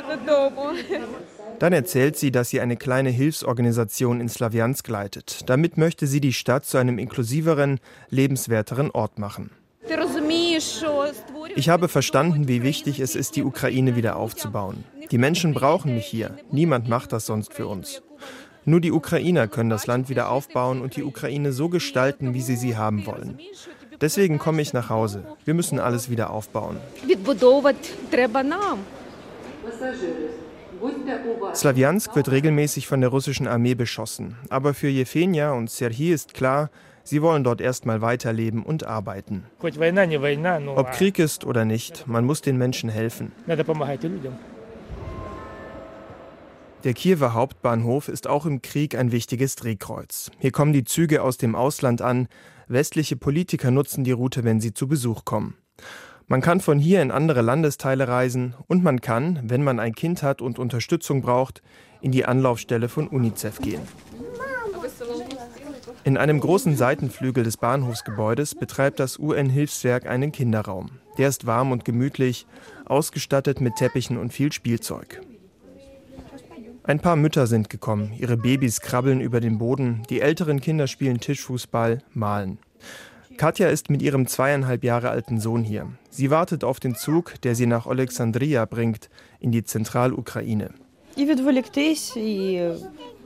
Dann 1.59 1.73
erzählt 1.73 2.17
sie, 2.17 2.31
dass 2.31 2.51
sie 2.51 2.61
eine 2.61 2.77
kleine 2.77 3.11
Hilfsorganisation 3.11 4.21
in 4.21 4.29
Slawiansk 4.29 4.87
leitet. 4.89 5.49
Damit 5.49 5.77
möchte 5.77 6.07
sie 6.07 6.21
die 6.21 6.33
Stadt 6.33 6.65
zu 6.65 6.79
einem 6.79 6.99
inklusiveren, 6.99 7.81
lebenswerteren 8.11 8.91
Ort 8.93 9.19
machen. 9.19 9.51
Ich 11.57 11.69
habe 11.69 11.89
verstanden, 11.89 12.47
wie 12.47 12.63
wichtig 12.63 13.01
es 13.01 13.17
ist, 13.17 13.37
die 13.37 13.43
Ukraine 13.43 13.97
wieder 13.97 14.17
aufzubauen. 14.17 14.85
Die 15.11 15.19
Menschen 15.19 15.55
brauchen 15.55 15.95
mich 15.95 16.07
hier. 16.07 16.37
Niemand 16.53 16.89
macht 16.89 17.13
das 17.13 17.27
sonst 17.27 17.53
für 17.53 17.67
uns. 17.67 18.03
Nur 18.65 18.81
die 18.81 18.93
Ukrainer 18.93 19.49
können 19.49 19.71
das 19.71 19.87
Land 19.87 20.11
wieder 20.11 20.31
aufbauen 20.31 20.83
und 20.83 20.97
die 20.97 21.03
Ukraine 21.03 21.53
so 21.53 21.69
gestalten, 21.71 22.35
wie 22.35 22.43
sie 22.43 22.57
sie 22.57 22.77
haben 22.77 23.07
wollen. 23.07 23.39
Deswegen 24.01 24.39
komme 24.39 24.63
ich 24.63 24.73
nach 24.75 24.91
Hause. 24.91 25.25
Wir 25.45 25.55
müssen 25.55 25.81
alles 25.81 26.11
wieder 26.11 26.31
aufbauen. 26.31 26.77
Slawiansk 31.55 32.15
wird 32.15 32.31
regelmäßig 32.31 32.87
von 32.87 33.01
der 33.01 33.11
russischen 33.11 33.47
Armee 33.47 33.75
beschossen. 33.75 34.37
Aber 34.49 34.75
für 34.75 34.89
Jefenia 34.89 35.53
und 35.53 35.71
Serhii 35.71 36.13
ist 36.13 36.35
klar, 36.35 36.71
sie 37.05 37.23
wollen 37.23 37.45
dort 37.45 37.61
erstmal 37.61 38.01
weiterleben 38.01 38.63
und 38.63 38.85
arbeiten. 38.85 39.45
Ob 39.61 40.93
Krieg 40.93 41.19
ist 41.19 41.45
oder 41.45 41.65
nicht, 41.65 42.07
man 42.07 42.25
muss 42.25 42.43
den 42.43 42.59
Menschen 42.59 42.91
helfen. 42.91 43.33
Der 46.85 46.95
Kiewer 46.95 47.35
Hauptbahnhof 47.35 48.07
ist 48.09 48.29
auch 48.29 48.47
im 48.47 48.63
Krieg 48.63 48.95
ein 48.97 49.11
wichtiges 49.11 49.57
Drehkreuz. 49.57 50.31
Hier 50.39 50.53
kommen 50.53 50.73
die 50.73 50.85
Züge 50.85 51.23
aus 51.23 51.37
dem 51.37 51.57
Ausland 51.57 52.03
an. 52.03 52.29
Westliche 52.69 53.17
Politiker 53.17 53.73
nutzen 53.73 54.05
die 54.05 54.13
Route, 54.13 54.45
wenn 54.45 54.61
sie 54.61 54.75
zu 54.75 54.87
Besuch 54.87 55.25
kommen. 55.25 55.57
Man 56.31 56.43
kann 56.43 56.61
von 56.61 56.79
hier 56.79 57.01
in 57.01 57.11
andere 57.11 57.41
Landesteile 57.41 58.07
reisen 58.07 58.55
und 58.67 58.85
man 58.85 59.01
kann, 59.01 59.41
wenn 59.45 59.65
man 59.65 59.81
ein 59.81 59.95
Kind 59.95 60.23
hat 60.23 60.43
und 60.43 60.59
Unterstützung 60.59 61.23
braucht, 61.23 61.63
in 62.03 62.13
die 62.13 62.27
Anlaufstelle 62.27 62.91
von 62.91 63.09
UNICEF 63.09 63.61
gehen. 63.61 63.81
In 66.05 66.19
einem 66.19 66.39
großen 66.41 66.77
Seitenflügel 66.77 67.45
des 67.45 67.57
Bahnhofsgebäudes 67.57 68.55
betreibt 68.55 69.01
das 69.01 69.19
UN-Hilfswerk 69.19 70.07
einen 70.07 70.31
Kinderraum. 70.31 70.91
Der 71.17 71.31
ist 71.31 71.47
warm 71.47 71.73
und 71.73 71.87
gemütlich, 71.87 72.47
ausgestattet 72.85 73.63
mit 73.63 73.77
Teppichen 73.77 74.19
und 74.19 74.31
viel 74.31 74.53
Spielzeug. 74.53 75.23
Ein 76.85 77.01
paar 77.01 77.17
Mütter 77.17 77.47
sind 77.47 77.71
gekommen, 77.71 78.13
ihre 78.19 78.37
Babys 78.37 78.83
krabbeln 78.83 79.23
über 79.23 79.41
den 79.41 79.57
Boden, 79.57 80.03
die 80.11 80.21
älteren 80.21 80.61
Kinder 80.61 80.89
spielen 80.89 81.21
Tischfußball, 81.21 82.03
malen. 82.13 82.59
Katja 83.39 83.69
ist 83.69 83.89
mit 83.89 84.03
ihrem 84.03 84.27
zweieinhalb 84.27 84.83
Jahre 84.83 85.11
alten 85.11 85.39
Sohn 85.41 85.63
hier. 85.63 85.87
Sie 86.11 86.31
wartet 86.31 86.65
auf 86.65 86.81
den 86.81 86.97
Zug, 86.97 87.41
der 87.43 87.55
sie 87.55 87.67
nach 87.67 87.87
Alexandria 87.87 88.65
bringt, 88.65 89.09
in 89.39 89.53
die 89.53 89.63
Zentralukraine. 89.63 90.71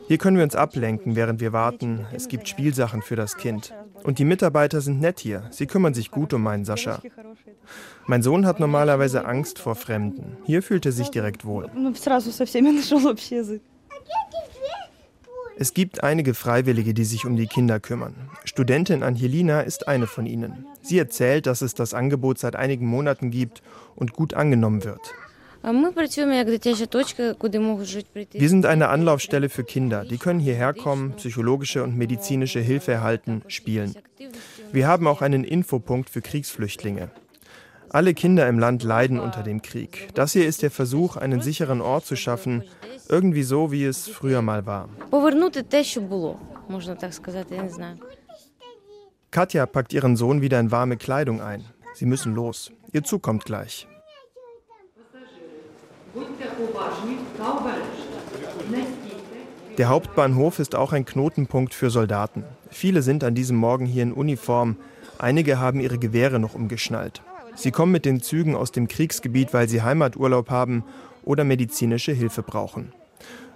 Hier 0.08 0.18
können 0.18 0.36
wir 0.36 0.44
uns 0.44 0.54
ablenken, 0.54 1.16
während 1.16 1.40
wir 1.40 1.54
warten. 1.54 2.06
Es 2.12 2.28
gibt 2.28 2.46
Spielsachen 2.46 3.00
für 3.00 3.16
das 3.16 3.38
Kind. 3.38 3.72
Und 4.04 4.18
die 4.18 4.26
Mitarbeiter 4.26 4.82
sind 4.82 5.00
nett 5.00 5.18
hier. 5.18 5.44
Sie 5.50 5.66
kümmern 5.66 5.94
sich 5.94 6.10
gut 6.10 6.34
um 6.34 6.42
meinen 6.42 6.66
Sascha. 6.66 7.00
Mein 8.06 8.22
Sohn 8.22 8.46
hat 8.46 8.60
normalerweise 8.60 9.24
Angst 9.24 9.58
vor 9.58 9.76
Fremden. 9.76 10.36
Hier 10.44 10.62
fühlt 10.62 10.84
er 10.84 10.92
sich 10.92 11.10
direkt 11.10 11.46
wohl. 11.46 11.70
Es 15.56 15.74
gibt 15.74 16.02
einige 16.02 16.34
Freiwillige, 16.34 16.94
die 16.94 17.04
sich 17.04 17.26
um 17.26 17.36
die 17.36 17.46
Kinder 17.46 17.78
kümmern. 17.78 18.14
Studentin 18.44 19.02
Angelina 19.02 19.60
ist 19.60 19.86
eine 19.88 20.06
von 20.06 20.26
ihnen. 20.26 20.66
Sie 20.80 20.98
erzählt, 20.98 21.46
dass 21.46 21.62
es 21.62 21.74
das 21.74 21.94
Angebot 21.94 22.38
seit 22.38 22.56
einigen 22.56 22.86
Monaten 22.86 23.30
gibt 23.30 23.62
und 23.94 24.12
gut 24.12 24.34
angenommen 24.34 24.84
wird. 24.84 25.14
Wir 28.32 28.48
sind 28.48 28.66
eine 28.66 28.88
Anlaufstelle 28.88 29.48
für 29.48 29.62
Kinder. 29.62 30.04
Die 30.04 30.18
können 30.18 30.40
hierher 30.40 30.74
kommen, 30.74 31.12
psychologische 31.12 31.84
und 31.84 31.96
medizinische 31.96 32.58
Hilfe 32.58 32.92
erhalten, 32.92 33.42
spielen. 33.46 33.94
Wir 34.72 34.88
haben 34.88 35.06
auch 35.06 35.22
einen 35.22 35.44
Infopunkt 35.44 36.10
für 36.10 36.20
Kriegsflüchtlinge. 36.20 37.10
Alle 37.92 38.14
Kinder 38.14 38.48
im 38.48 38.58
Land 38.58 38.82
leiden 38.82 39.20
unter 39.20 39.42
dem 39.42 39.60
Krieg. 39.60 40.08
Das 40.14 40.32
hier 40.32 40.46
ist 40.46 40.62
der 40.62 40.70
Versuch, 40.70 41.16
einen 41.18 41.42
sicheren 41.42 41.82
Ort 41.82 42.06
zu 42.06 42.16
schaffen, 42.16 42.64
irgendwie 43.08 43.42
so, 43.42 43.70
wie 43.70 43.84
es 43.84 44.08
früher 44.08 44.40
mal 44.40 44.64
war. 44.64 44.88
Katja 49.30 49.66
packt 49.66 49.92
ihren 49.92 50.16
Sohn 50.16 50.40
wieder 50.40 50.58
in 50.58 50.70
warme 50.70 50.96
Kleidung 50.96 51.42
ein. 51.42 51.64
Sie 51.92 52.06
müssen 52.06 52.34
los. 52.34 52.72
Ihr 52.92 53.04
Zug 53.04 53.22
kommt 53.22 53.44
gleich. 53.44 53.86
Der 59.76 59.88
Hauptbahnhof 59.88 60.58
ist 60.58 60.74
auch 60.74 60.92
ein 60.92 61.04
Knotenpunkt 61.04 61.74
für 61.74 61.90
Soldaten. 61.90 62.44
Viele 62.70 63.02
sind 63.02 63.22
an 63.22 63.34
diesem 63.34 63.56
Morgen 63.56 63.84
hier 63.84 64.02
in 64.02 64.12
Uniform. 64.12 64.76
Einige 65.18 65.58
haben 65.58 65.80
ihre 65.80 65.98
Gewehre 65.98 66.38
noch 66.38 66.54
umgeschnallt. 66.54 67.22
Sie 67.54 67.70
kommen 67.70 67.92
mit 67.92 68.04
den 68.04 68.20
Zügen 68.20 68.56
aus 68.56 68.72
dem 68.72 68.88
Kriegsgebiet, 68.88 69.52
weil 69.52 69.68
sie 69.68 69.82
Heimaturlaub 69.82 70.50
haben 70.50 70.84
oder 71.24 71.44
medizinische 71.44 72.12
Hilfe 72.12 72.42
brauchen. 72.42 72.92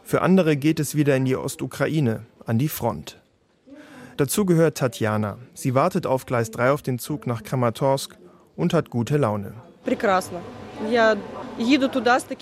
Für 0.02 0.22
andere 0.22 0.56
geht 0.56 0.78
es 0.78 0.94
wieder 0.94 1.16
in 1.16 1.24
die 1.24 1.36
Ostukraine, 1.36 2.26
an 2.44 2.58
die 2.58 2.68
Front. 2.68 3.18
Dazu 4.16 4.46
gehört 4.46 4.78
Tatjana. 4.78 5.36
Sie 5.52 5.74
wartet 5.74 6.06
auf 6.06 6.26
Gleis 6.26 6.50
3 6.50 6.70
auf 6.70 6.82
den 6.82 6.98
Zug 6.98 7.26
nach 7.26 7.42
Kramatorsk 7.42 8.16
und 8.54 8.72
hat 8.72 8.90
gute 8.90 9.16
Laune. 9.16 9.52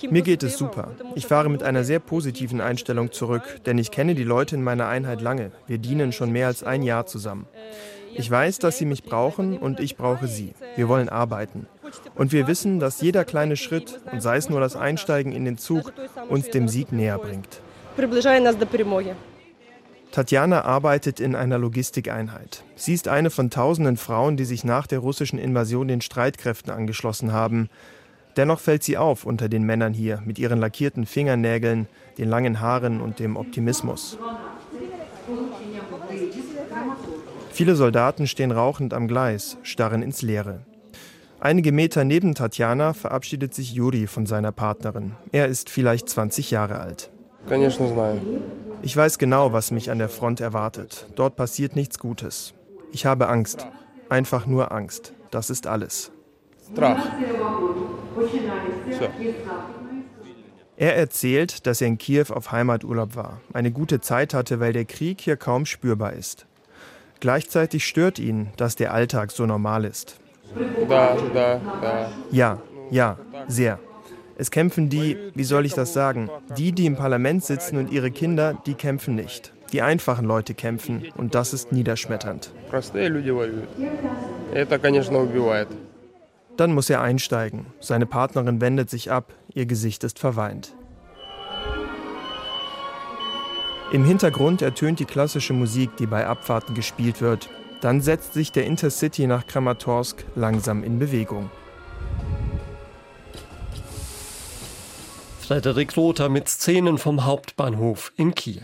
Mir 0.09 0.21
geht 0.21 0.43
es 0.43 0.57
super. 0.57 0.91
Ich 1.15 1.25
fahre 1.25 1.49
mit 1.49 1.63
einer 1.63 1.83
sehr 1.83 1.99
positiven 1.99 2.61
Einstellung 2.61 3.11
zurück, 3.11 3.61
denn 3.65 3.77
ich 3.77 3.91
kenne 3.91 4.15
die 4.15 4.23
Leute 4.23 4.55
in 4.55 4.63
meiner 4.63 4.87
Einheit 4.87 5.21
lange. 5.21 5.51
Wir 5.67 5.77
dienen 5.77 6.11
schon 6.11 6.31
mehr 6.31 6.47
als 6.47 6.63
ein 6.63 6.83
Jahr 6.83 7.05
zusammen. 7.05 7.45
Ich 8.17 8.31
weiß, 8.31 8.59
dass 8.59 8.77
sie 8.77 8.85
mich 8.85 9.03
brauchen 9.03 9.57
und 9.57 9.79
ich 9.79 9.97
brauche 9.97 10.27
sie. 10.27 10.53
Wir 10.75 10.87
wollen 10.87 11.09
arbeiten. 11.09 11.67
Und 12.15 12.31
wir 12.31 12.47
wissen, 12.47 12.79
dass 12.79 13.01
jeder 13.01 13.25
kleine 13.25 13.57
Schritt, 13.57 13.99
und 14.11 14.21
sei 14.21 14.37
es 14.37 14.49
nur 14.49 14.59
das 14.59 14.75
Einsteigen 14.75 15.31
in 15.31 15.45
den 15.45 15.57
Zug, 15.57 15.93
uns 16.29 16.49
dem 16.49 16.67
Sieg 16.67 16.91
näher 16.91 17.17
bringt. 17.17 17.61
Tatjana 20.11 20.63
arbeitet 20.63 21.19
in 21.19 21.35
einer 21.35 21.57
Logistikeinheit. 21.57 22.63
Sie 22.75 22.93
ist 22.93 23.09
eine 23.09 23.29
von 23.29 23.49
tausenden 23.49 23.97
Frauen, 23.97 24.37
die 24.37 24.45
sich 24.45 24.63
nach 24.63 24.87
der 24.87 24.99
russischen 24.99 25.37
Invasion 25.37 25.89
den 25.89 25.99
Streitkräften 25.99 26.71
angeschlossen 26.71 27.33
haben. 27.33 27.69
Dennoch 28.37 28.59
fällt 28.59 28.83
sie 28.83 28.97
auf 28.97 29.25
unter 29.25 29.49
den 29.49 29.63
Männern 29.63 29.93
hier 29.93 30.21
mit 30.25 30.39
ihren 30.39 30.59
lackierten 30.59 31.05
Fingernägeln, 31.05 31.87
den 32.17 32.29
langen 32.29 32.61
Haaren 32.61 33.01
und 33.01 33.19
dem 33.19 33.35
Optimismus. 33.35 34.17
Viele 37.55 37.77
Soldaten 37.77 38.27
stehen 38.27 38.51
rauchend 38.51 38.93
am 38.93 39.07
Gleis, 39.07 39.57
starren 39.63 40.01
ins 40.01 40.21
Leere. 40.21 40.65
Einige 41.39 41.71
Meter 41.71 42.03
neben 42.03 42.35
Tatjana 42.35 42.91
verabschiedet 42.91 43.53
sich 43.53 43.71
Juri 43.73 44.07
von 44.07 44.25
seiner 44.25 44.51
Partnerin. 44.51 45.13
Er 45.31 45.47
ist 45.47 45.69
vielleicht 45.69 46.09
20 46.09 46.51
Jahre 46.51 46.81
alt. 46.81 47.11
Ich 48.81 48.97
weiß 48.97 49.17
genau, 49.19 49.53
was 49.53 49.71
mich 49.71 49.89
an 49.89 49.99
der 49.99 50.09
Front 50.09 50.41
erwartet. 50.41 51.07
Dort 51.15 51.37
passiert 51.37 51.77
nichts 51.77 51.97
Gutes. 51.97 52.53
Ich 52.91 53.05
habe 53.05 53.29
Angst. 53.29 53.65
Einfach 54.09 54.45
nur 54.45 54.73
Angst. 54.73 55.13
Das 55.31 55.49
ist 55.49 55.65
alles. 55.65 56.11
Er 60.75 60.97
erzählt, 60.97 61.65
dass 61.65 61.79
er 61.79 61.87
in 61.87 61.97
Kiew 61.97 62.25
auf 62.31 62.51
Heimaturlaub 62.51 63.15
war, 63.15 63.39
eine 63.53 63.71
gute 63.71 64.01
Zeit 64.01 64.33
hatte, 64.33 64.59
weil 64.59 64.73
der 64.73 64.83
Krieg 64.83 65.21
hier 65.21 65.37
kaum 65.37 65.65
spürbar 65.65 66.11
ist. 66.11 66.47
Gleichzeitig 67.19 67.85
stört 67.85 68.19
ihn, 68.19 68.49
dass 68.57 68.75
der 68.75 68.93
Alltag 68.93 69.31
so 69.31 69.45
normal 69.45 69.85
ist. 69.85 70.17
Ja, 72.31 72.61
ja, 72.91 73.17
sehr. 73.47 73.79
Es 74.37 74.51
kämpfen 74.51 74.89
die, 74.89 75.17
wie 75.33 75.43
soll 75.43 75.65
ich 75.65 75.73
das 75.73 75.93
sagen, 75.93 76.29
die, 76.57 76.73
die 76.73 76.85
im 76.85 76.95
Parlament 76.95 77.43
sitzen 77.43 77.77
und 77.77 77.91
ihre 77.91 78.11
Kinder, 78.11 78.57
die 78.65 78.73
kämpfen 78.73 79.15
nicht. 79.15 79.53
Die 79.71 79.81
einfachen 79.81 80.25
Leute 80.25 80.53
kämpfen 80.53 81.05
und 81.15 81.35
das 81.35 81.53
ist 81.53 81.71
niederschmetternd. 81.71 82.51
Dann 86.57 86.73
muss 86.73 86.89
er 86.89 87.01
einsteigen. 87.01 87.65
Seine 87.79 88.05
Partnerin 88.05 88.61
wendet 88.61 88.89
sich 88.89 89.11
ab, 89.11 89.33
ihr 89.53 89.65
Gesicht 89.65 90.03
ist 90.03 90.19
verweint. 90.19 90.73
Im 93.91 94.03
Hintergrund 94.03 94.61
ertönt 94.63 94.99
die 94.99 95.05
klassische 95.05 95.53
Musik, 95.53 95.95
die 95.97 96.07
bei 96.07 96.25
Abfahrten 96.25 96.73
gespielt 96.73 97.21
wird. 97.21 97.49
Dann 97.81 98.01
setzt 98.01 98.33
sich 98.33 98.51
der 98.51 98.65
Intercity 98.65 99.27
nach 99.27 99.45
Kramatorsk 99.45 100.25
langsam 100.35 100.83
in 100.83 100.97
Bewegung. 100.97 101.51
Frederik 105.39 105.95
Rother 105.95 106.29
mit 106.29 106.49
Szenen 106.49 106.97
vom 106.97 107.25
Hauptbahnhof 107.25 108.11
in 108.17 108.33
Kiew. 108.33 108.63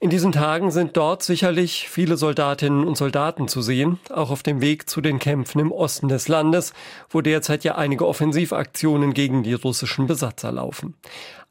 In 0.00 0.10
diesen 0.10 0.32
Tagen 0.32 0.70
sind 0.70 0.96
dort 0.96 1.22
sicherlich 1.22 1.88
viele 1.88 2.16
Soldatinnen 2.16 2.84
und 2.84 2.96
Soldaten 2.96 3.48
zu 3.48 3.62
sehen, 3.62 3.98
auch 4.10 4.30
auf 4.30 4.42
dem 4.42 4.60
Weg 4.60 4.88
zu 4.88 5.00
den 5.00 5.18
Kämpfen 5.18 5.60
im 5.60 5.72
Osten 5.72 6.08
des 6.08 6.28
Landes, 6.28 6.72
wo 7.10 7.20
derzeit 7.20 7.62
ja 7.64 7.76
einige 7.76 8.06
Offensivaktionen 8.06 9.14
gegen 9.14 9.42
die 9.42 9.54
russischen 9.54 10.06
Besatzer 10.06 10.52
laufen. 10.52 10.94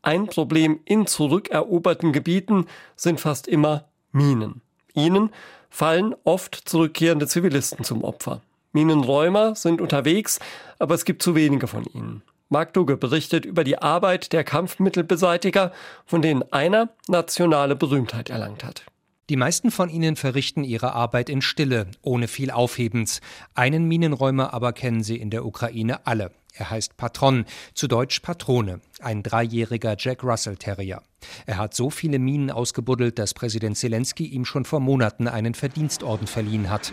Ein 0.08 0.28
Problem 0.28 0.80
in 0.86 1.06
zurückeroberten 1.06 2.14
Gebieten 2.14 2.68
sind 2.96 3.20
fast 3.20 3.46
immer 3.46 3.90
Minen. 4.14 4.62
Ihnen 4.94 5.32
fallen 5.70 6.16
oft 6.24 6.56
zurückkehrende 6.56 7.28
Zivilisten 7.28 7.84
zum 7.84 8.06
Opfer. 8.06 8.42
Minenräumer 8.72 9.54
sind 9.56 9.82
unterwegs, 9.82 10.40
aber 10.80 10.96
es 10.96 11.04
gibt 11.04 11.24
zu 11.24 11.36
wenige 11.36 11.68
von 11.68 11.84
ihnen. 11.94 12.22
Mark 12.48 12.74
Dugge 12.74 12.96
berichtet 12.96 13.44
über 13.44 13.66
die 13.66 13.80
Arbeit 13.80 14.32
der 14.32 14.46
Kampfmittelbeseitiger, 14.46 15.74
von 16.06 16.22
denen 16.22 16.42
einer 16.54 16.88
nationale 17.10 17.76
Berühmtheit 17.76 18.30
erlangt 18.30 18.64
hat. 18.64 18.86
Die 19.30 19.36
meisten 19.36 19.72
von 19.72 19.90
ihnen 19.90 20.16
verrichten 20.16 20.64
ihre 20.64 20.94
Arbeit 20.94 21.30
in 21.30 21.42
Stille, 21.42 21.88
ohne 22.02 22.30
viel 22.30 22.50
Aufhebens. 22.50 23.20
Einen 23.56 23.90
Minenräumer 23.90 24.54
aber 24.54 24.72
kennen 24.72 25.04
sie 25.04 25.18
in 25.18 25.32
der 25.32 25.46
Ukraine 25.46 26.08
alle. 26.08 26.32
Er 26.58 26.72
heißt 26.72 26.98
Patron, 26.98 27.46
zu 27.74 27.88
Deutsch 27.88 28.20
Patrone, 28.22 28.82
ein 29.00 29.22
dreijähriger 29.22 29.96
Jack 29.98 30.24
Russell 30.24 30.58
Terrier. 30.58 31.04
Er 31.46 31.58
hat 31.58 31.76
so 31.76 31.90
viele 31.90 32.18
Minen 32.18 32.50
ausgebuddelt, 32.50 33.20
dass 33.20 33.34
Präsident 33.34 33.78
Zelensky 33.78 34.26
ihm 34.26 34.44
schon 34.44 34.66
vor 34.66 34.80
Monaten 34.80 35.28
einen 35.28 35.54
Verdienstorden 35.54 36.26
verliehen 36.26 36.70
hat. 36.70 36.92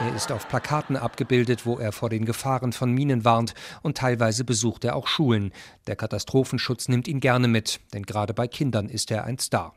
Er 0.00 0.16
ist 0.16 0.32
auf 0.32 0.48
Plakaten 0.48 0.96
abgebildet, 0.96 1.64
wo 1.64 1.78
er 1.78 1.92
vor 1.92 2.10
den 2.10 2.24
Gefahren 2.24 2.72
von 2.72 2.90
Minen 2.90 3.24
warnt 3.24 3.54
und 3.82 3.96
teilweise 3.96 4.44
besucht 4.44 4.84
er 4.84 4.96
auch 4.96 5.06
Schulen. 5.06 5.52
Der 5.86 5.94
Katastrophenschutz 5.94 6.88
nimmt 6.88 7.06
ihn 7.06 7.20
gerne 7.20 7.46
mit, 7.46 7.78
denn 7.92 8.02
gerade 8.02 8.34
bei 8.34 8.48
Kindern 8.48 8.88
ist 8.88 9.12
er 9.12 9.24
ein 9.24 9.38
Star. 9.38 9.74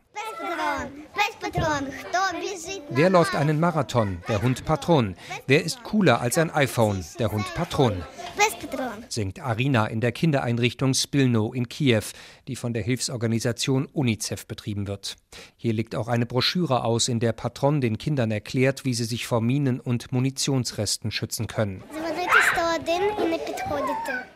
Wer 2.89 3.09
läuft 3.09 3.35
einen 3.35 3.59
Marathon? 3.59 4.19
Der 4.27 4.41
Hund 4.41 4.65
Patron. 4.65 5.15
Wer 5.47 5.63
ist 5.63 5.83
cooler 5.83 6.21
als 6.21 6.37
ein 6.37 6.51
iPhone? 6.51 7.03
Der 7.19 7.31
Hund 7.31 7.45
Patron. 7.55 8.03
Singt 9.09 9.39
Arina 9.39 9.87
in 9.87 10.01
der 10.01 10.11
Kindereinrichtung 10.11 10.93
Spilno 10.93 11.53
in 11.53 11.69
Kiew, 11.69 12.03
die 12.47 12.55
von 12.55 12.73
der 12.73 12.83
Hilfsorganisation 12.83 13.85
UNICEF 13.85 14.47
betrieben 14.47 14.87
wird. 14.87 15.15
Hier 15.57 15.73
liegt 15.73 15.95
auch 15.95 16.07
eine 16.07 16.25
Broschüre 16.25 16.83
aus, 16.83 17.07
in 17.07 17.19
der 17.19 17.33
Patron 17.33 17.81
den 17.81 17.97
Kindern 17.97 18.31
erklärt, 18.31 18.85
wie 18.85 18.93
sie 18.93 19.05
sich 19.05 19.27
vor 19.27 19.41
Minen 19.41 19.79
und 19.79 20.11
Munitionsresten 20.11 21.11
schützen 21.11 21.47
können. 21.47 21.83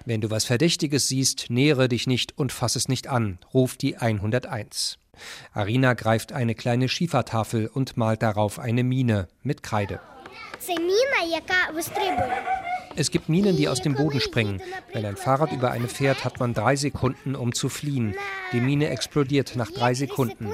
Wenn 0.05 0.21
du 0.21 0.31
was 0.31 0.45
Verdächtiges 0.45 1.07
siehst, 1.07 1.47
nähere 1.49 1.87
dich 1.87 2.07
nicht 2.07 2.37
und 2.37 2.51
fass 2.51 2.75
es 2.75 2.87
nicht 2.87 3.07
an, 3.07 3.39
ruft 3.53 3.81
die 3.81 3.97
101. 3.97 4.97
Arina 5.53 5.93
greift 5.93 6.31
eine 6.31 6.55
kleine 6.55 6.89
Schiefertafel 6.89 7.67
und 7.67 7.97
malt 7.97 8.21
darauf 8.21 8.59
eine 8.59 8.83
Mine 8.83 9.27
mit 9.43 9.63
Kreide. 9.63 9.99
Es 12.95 13.11
gibt 13.11 13.29
Minen, 13.29 13.55
die 13.55 13.69
aus 13.69 13.81
dem 13.81 13.95
Boden 13.95 14.19
springen. 14.19 14.61
Wenn 14.93 15.05
ein 15.05 15.15
Fahrrad 15.15 15.51
über 15.51 15.71
eine 15.71 15.87
fährt, 15.87 16.25
hat 16.25 16.39
man 16.39 16.53
drei 16.53 16.75
Sekunden, 16.75 17.35
um 17.35 17.53
zu 17.53 17.69
fliehen. 17.69 18.15
Die 18.51 18.59
Mine 18.59 18.89
explodiert 18.89 19.55
nach 19.55 19.71
drei 19.71 19.93
Sekunden. 19.93 20.51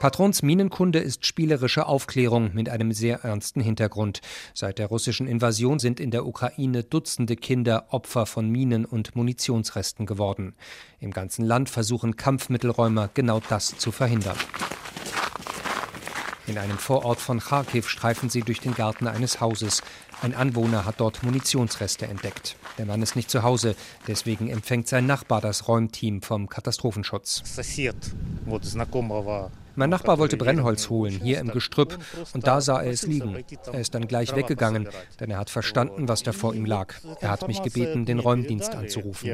Patrons 0.00 0.42
Minenkunde 0.42 0.98
ist 0.98 1.24
spielerische 1.24 1.86
Aufklärung 1.86 2.50
mit 2.52 2.68
einem 2.68 2.92
sehr 2.92 3.20
ernsten 3.24 3.60
Hintergrund. 3.60 4.20
Seit 4.52 4.78
der 4.78 4.88
russischen 4.88 5.26
Invasion 5.26 5.78
sind 5.78 5.98
in 5.98 6.10
der 6.10 6.26
Ukraine 6.26 6.82
Dutzende 6.82 7.36
Kinder 7.36 7.86
Opfer 7.88 8.26
von 8.26 8.50
Minen 8.50 8.84
und 8.84 9.16
Munitionsresten 9.16 10.04
geworden. 10.04 10.54
Im 11.00 11.12
ganzen 11.12 11.44
Land 11.44 11.70
versuchen 11.70 12.16
Kampfmittelräumer 12.16 13.08
genau 13.14 13.40
das 13.48 13.78
zu 13.78 13.92
verhindern. 13.92 14.36
In 16.46 16.58
einem 16.58 16.76
Vorort 16.76 17.20
von 17.20 17.40
Kharkiv 17.40 17.88
streifen 17.88 18.28
sie 18.28 18.42
durch 18.42 18.60
den 18.60 18.74
Garten 18.74 19.06
eines 19.06 19.40
Hauses. 19.40 19.82
Ein 20.20 20.34
Anwohner 20.34 20.84
hat 20.84 21.00
dort 21.00 21.22
Munitionsreste 21.22 22.06
entdeckt. 22.06 22.56
Der 22.76 22.84
Mann 22.84 23.00
ist 23.00 23.16
nicht 23.16 23.30
zu 23.30 23.42
Hause, 23.42 23.74
deswegen 24.06 24.50
empfängt 24.50 24.86
sein 24.86 25.06
Nachbar 25.06 25.40
das 25.40 25.68
Räumteam 25.68 26.20
vom 26.20 26.50
Katastrophenschutz. 26.50 27.42
Mein 29.76 29.90
Nachbar 29.90 30.18
wollte 30.18 30.36
Brennholz 30.36 30.88
holen, 30.90 31.20
hier 31.22 31.40
im 31.40 31.48
Gestrüpp, 31.48 31.98
und 32.32 32.46
da 32.46 32.60
sah 32.60 32.82
er 32.82 32.90
es 32.90 33.06
liegen. 33.06 33.44
Er 33.72 33.80
ist 33.80 33.94
dann 33.94 34.06
gleich 34.06 34.34
weggegangen, 34.34 34.88
denn 35.20 35.30
er 35.30 35.38
hat 35.38 35.50
verstanden, 35.50 36.08
was 36.08 36.22
da 36.22 36.32
vor 36.32 36.54
ihm 36.54 36.64
lag. 36.64 36.94
Er 37.20 37.30
hat 37.30 37.48
mich 37.48 37.62
gebeten, 37.62 38.04
den 38.04 38.18
Räumdienst 38.18 38.74
anzurufen. 38.74 39.30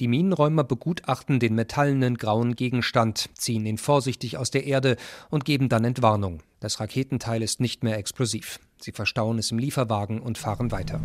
Die 0.00 0.08
Minenräumer 0.08 0.64
begutachten 0.64 1.40
den 1.40 1.54
metallenen 1.54 2.16
grauen 2.16 2.56
Gegenstand, 2.56 3.30
ziehen 3.34 3.66
ihn 3.66 3.78
vorsichtig 3.78 4.36
aus 4.36 4.50
der 4.50 4.64
Erde 4.64 4.96
und 5.30 5.44
geben 5.44 5.68
dann 5.68 5.84
Entwarnung. 5.84 6.40
Das 6.60 6.80
Raketenteil 6.80 7.42
ist 7.42 7.60
nicht 7.60 7.82
mehr 7.82 7.98
explosiv. 7.98 8.60
Sie 8.80 8.92
verstauen 8.92 9.38
es 9.38 9.50
im 9.50 9.58
Lieferwagen 9.58 10.20
und 10.20 10.38
fahren 10.38 10.72
weiter. 10.72 11.00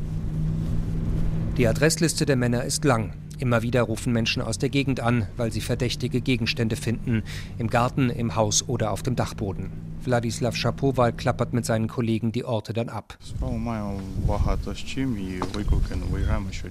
Die 1.58 1.68
Adressliste 1.68 2.28
der 2.28 2.36
Männer 2.36 2.66
ist 2.66 2.86
lang. 2.86 3.14
Immer 3.40 3.64
wieder 3.64 3.82
rufen 3.82 4.14
Menschen 4.14 4.44
aus 4.44 4.60
der 4.60 4.70
Gegend 4.70 5.00
an, 5.00 5.28
weil 5.38 5.52
sie 5.52 5.62
verdächtige 5.62 6.22
Gegenstände 6.22 6.76
finden, 6.76 7.24
im 7.58 7.68
Garten, 7.68 8.12
im 8.12 8.36
Haus 8.36 8.68
oder 8.68 8.92
auf 8.92 9.02
dem 9.02 9.16
Dachboden. 9.16 9.72
Wladislav 10.04 10.56
Schapowal 10.56 11.14
klappert 11.14 11.54
mit 11.54 11.66
seinen 11.66 11.88
Kollegen 11.88 12.32
die 12.32 12.46
Orte 12.46 12.74
dann 12.74 12.90
ab. 12.90 13.18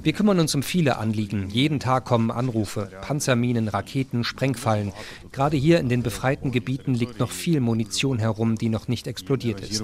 Wir 0.02 0.12
kümmern 0.12 0.38
uns 0.38 0.54
um 0.54 0.62
viele 0.62 0.98
Anliegen. 0.98 1.50
Jeden 1.50 1.80
Tag 1.80 2.04
kommen 2.04 2.30
Anrufe. 2.30 2.88
Panzerminen, 3.02 3.66
Raketen, 3.66 4.22
Sprengfallen. 4.22 4.92
Gerade 5.32 5.56
hier 5.56 5.80
in 5.80 5.88
den 5.88 6.04
befreiten 6.04 6.52
Gebieten 6.52 6.94
liegt 6.94 7.18
noch 7.18 7.32
viel 7.32 7.58
Munition 7.58 8.20
herum, 8.20 8.54
die 8.54 8.68
noch 8.68 8.86
nicht 8.86 9.08
explodiert 9.08 9.60
ist. 9.60 9.82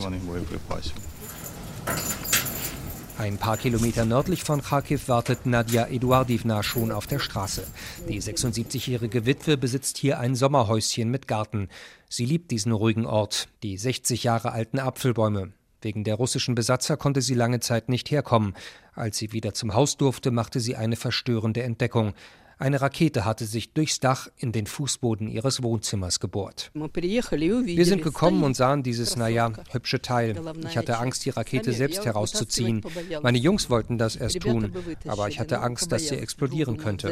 Ein 3.23 3.39
paar 3.39 3.57
Kilometer 3.57 4.05
nördlich 4.05 4.43
von 4.43 4.63
Kharkiv 4.63 5.07
wartet 5.07 5.47
Nadja 5.47 5.87
Eduardivna 5.87 6.65
schon 6.65 6.91
auf 6.91 7.07
der 7.07 7.21
Straße. 7.21 7.65
Die 8.09 8.21
76-jährige 8.21 9.27
Witwe 9.27 9.57
besitzt 9.57 9.97
hier 9.97 10.19
ein 10.19 10.35
Sommerhäuschen 10.35 11.09
mit 11.09 11.29
Garten. 11.29 11.69
Sie 12.09 12.25
liebt 12.25 12.51
diesen 12.51 12.73
ruhigen 12.73 13.07
Ort, 13.07 13.47
die 13.63 13.79
60 13.79 14.25
Jahre 14.25 14.51
alten 14.51 14.81
Apfelbäume. 14.81 15.53
Wegen 15.83 16.03
der 16.03 16.17
russischen 16.17 16.57
Besatzer 16.57 16.97
konnte 16.97 17.23
sie 17.23 17.35
lange 17.35 17.61
Zeit 17.61 17.89
nicht 17.89 18.11
herkommen. 18.11 18.55
Als 18.93 19.19
sie 19.19 19.33
wieder 19.33 19.55
zum 19.55 19.73
Haus 19.73 19.97
durfte, 19.97 20.33
machte 20.33 20.59
sie 20.59 20.75
eine 20.75 20.97
verstörende 20.97 21.63
Entdeckung. 21.63 22.15
Eine 22.63 22.81
Rakete 22.81 23.25
hatte 23.25 23.45
sich 23.45 23.73
durchs 23.73 23.99
Dach 23.99 24.29
in 24.37 24.53
den 24.53 24.69
Fußboden 24.69 25.27
ihres 25.29 25.65
Wohnzimmers 25.65 26.21
gebohrt. 26.21 26.71
Wir 26.75 27.85
sind 27.85 28.03
gekommen 28.05 28.45
und 28.45 28.55
sahen 28.55 28.85
dieses, 28.85 29.17
naja, 29.17 29.51
hübsche 29.73 30.01
Teil. 30.01 30.41
Ich 30.69 30.79
hatte 30.79 30.99
Angst, 30.99 31.25
die 31.25 31.31
Rakete 31.31 31.73
selbst 31.73 32.05
herauszuziehen. 32.05 32.81
Meine 33.21 33.39
Jungs 33.39 33.69
wollten 33.69 33.99
das 33.99 34.15
erst 34.15 34.39
tun, 34.39 34.73
aber 35.09 35.27
ich 35.27 35.41
hatte 35.41 35.59
Angst, 35.59 35.91
dass 35.91 36.07
sie 36.07 36.15
explodieren 36.15 36.77
könnte. 36.77 37.09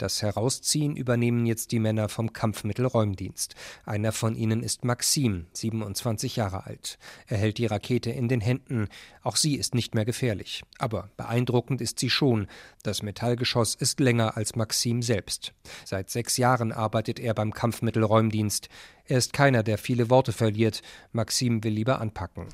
Das 0.00 0.22
Herausziehen 0.22 0.96
übernehmen 0.96 1.44
jetzt 1.44 1.72
die 1.72 1.78
Männer 1.78 2.08
vom 2.08 2.32
Kampfmittelräumdienst. 2.32 3.54
Einer 3.84 4.12
von 4.12 4.34
ihnen 4.34 4.62
ist 4.62 4.82
Maxim, 4.82 5.44
27 5.52 6.36
Jahre 6.36 6.64
alt. 6.64 6.98
Er 7.26 7.36
hält 7.36 7.58
die 7.58 7.66
Rakete 7.66 8.10
in 8.10 8.26
den 8.26 8.40
Händen. 8.40 8.88
Auch 9.22 9.36
sie 9.36 9.56
ist 9.56 9.74
nicht 9.74 9.94
mehr 9.94 10.06
gefährlich. 10.06 10.62
Aber 10.78 11.10
beeindruckend 11.18 11.82
ist 11.82 11.98
sie 11.98 12.08
schon. 12.08 12.46
Das 12.82 13.02
Metallgeschoss 13.02 13.74
ist 13.74 14.00
länger 14.00 14.38
als 14.38 14.56
Maxim 14.56 15.02
selbst. 15.02 15.52
Seit 15.84 16.08
sechs 16.08 16.38
Jahren 16.38 16.72
arbeitet 16.72 17.20
er 17.20 17.34
beim 17.34 17.52
Kampfmittelräumdienst. 17.52 18.70
Er 19.10 19.18
ist 19.18 19.32
keiner, 19.32 19.64
der 19.64 19.76
viele 19.76 20.08
Worte 20.08 20.30
verliert. 20.32 20.82
Maxim 21.12 21.64
will 21.64 21.72
lieber 21.72 22.00
anpacken. 22.00 22.46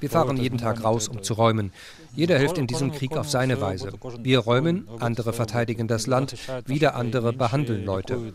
Wir 0.00 0.10
fahren 0.10 0.36
jeden 0.36 0.58
Tag 0.58 0.82
raus, 0.82 1.06
um 1.06 1.22
zu 1.22 1.34
räumen. 1.34 1.72
Jeder 2.16 2.38
hilft 2.38 2.58
in 2.58 2.66
diesem 2.66 2.90
Krieg 2.90 3.16
auf 3.16 3.30
seine 3.30 3.60
Weise. 3.60 3.92
Wir 4.18 4.40
räumen, 4.40 4.88
andere 4.98 5.32
verteidigen 5.32 5.86
das 5.86 6.08
Land, 6.08 6.34
wieder 6.66 6.96
andere 6.96 7.32
behandeln 7.32 7.84
Leute. 7.84 8.32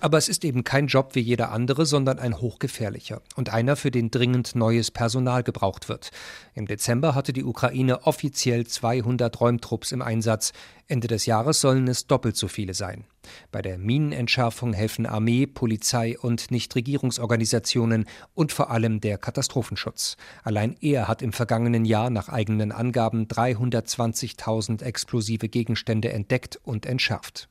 Aber 0.00 0.16
es 0.16 0.30
ist 0.30 0.44
eben 0.46 0.64
kein 0.64 0.86
Job 0.86 1.14
wie 1.14 1.20
jeder 1.20 1.52
andere, 1.52 1.84
sondern 1.84 2.18
ein 2.18 2.40
hochgefährlicher 2.40 3.20
und 3.36 3.52
einer, 3.52 3.76
für 3.76 3.90
den 3.90 4.10
dringend 4.10 4.54
neues 4.54 4.90
Personal 4.90 5.42
gebraucht 5.42 5.90
wird. 5.90 6.10
Im 6.54 6.66
Dezember 6.66 7.14
hatte 7.14 7.34
die 7.34 7.44
Ukraine 7.44 8.06
offiziell 8.06 8.66
200 8.66 9.38
Räumtrupps 9.38 9.92
im 9.92 10.00
Einsatz. 10.00 10.52
Ende 10.88 11.06
des 11.06 11.26
Jahres 11.26 11.60
sollen 11.60 11.86
es 11.86 12.06
doppelt 12.06 12.36
so 12.36 12.48
viele 12.48 12.72
sein. 12.72 13.04
Bei 13.52 13.60
der 13.60 13.76
Minenentschärfung 13.76 14.72
helfen 14.72 15.04
Armee, 15.04 15.46
Polizei 15.46 16.18
und 16.18 16.50
Nichtregierungsorganisationen 16.50 18.06
und 18.34 18.52
vor 18.52 18.70
allem 18.70 19.02
der 19.02 19.18
Katastrophenschutz. 19.18 20.16
Allein 20.42 20.76
er 20.80 21.08
hat 21.08 21.20
im 21.20 21.34
vergangenen 21.34 21.84
Jahr 21.84 22.08
nach 22.08 22.30
eigenen 22.30 22.72
Angaben 22.72 23.26
320.000 23.26 24.82
explosive 24.82 25.50
Gegenstände 25.50 26.10
entdeckt 26.10 26.58
und 26.64 26.86
entschärft. 26.86 27.49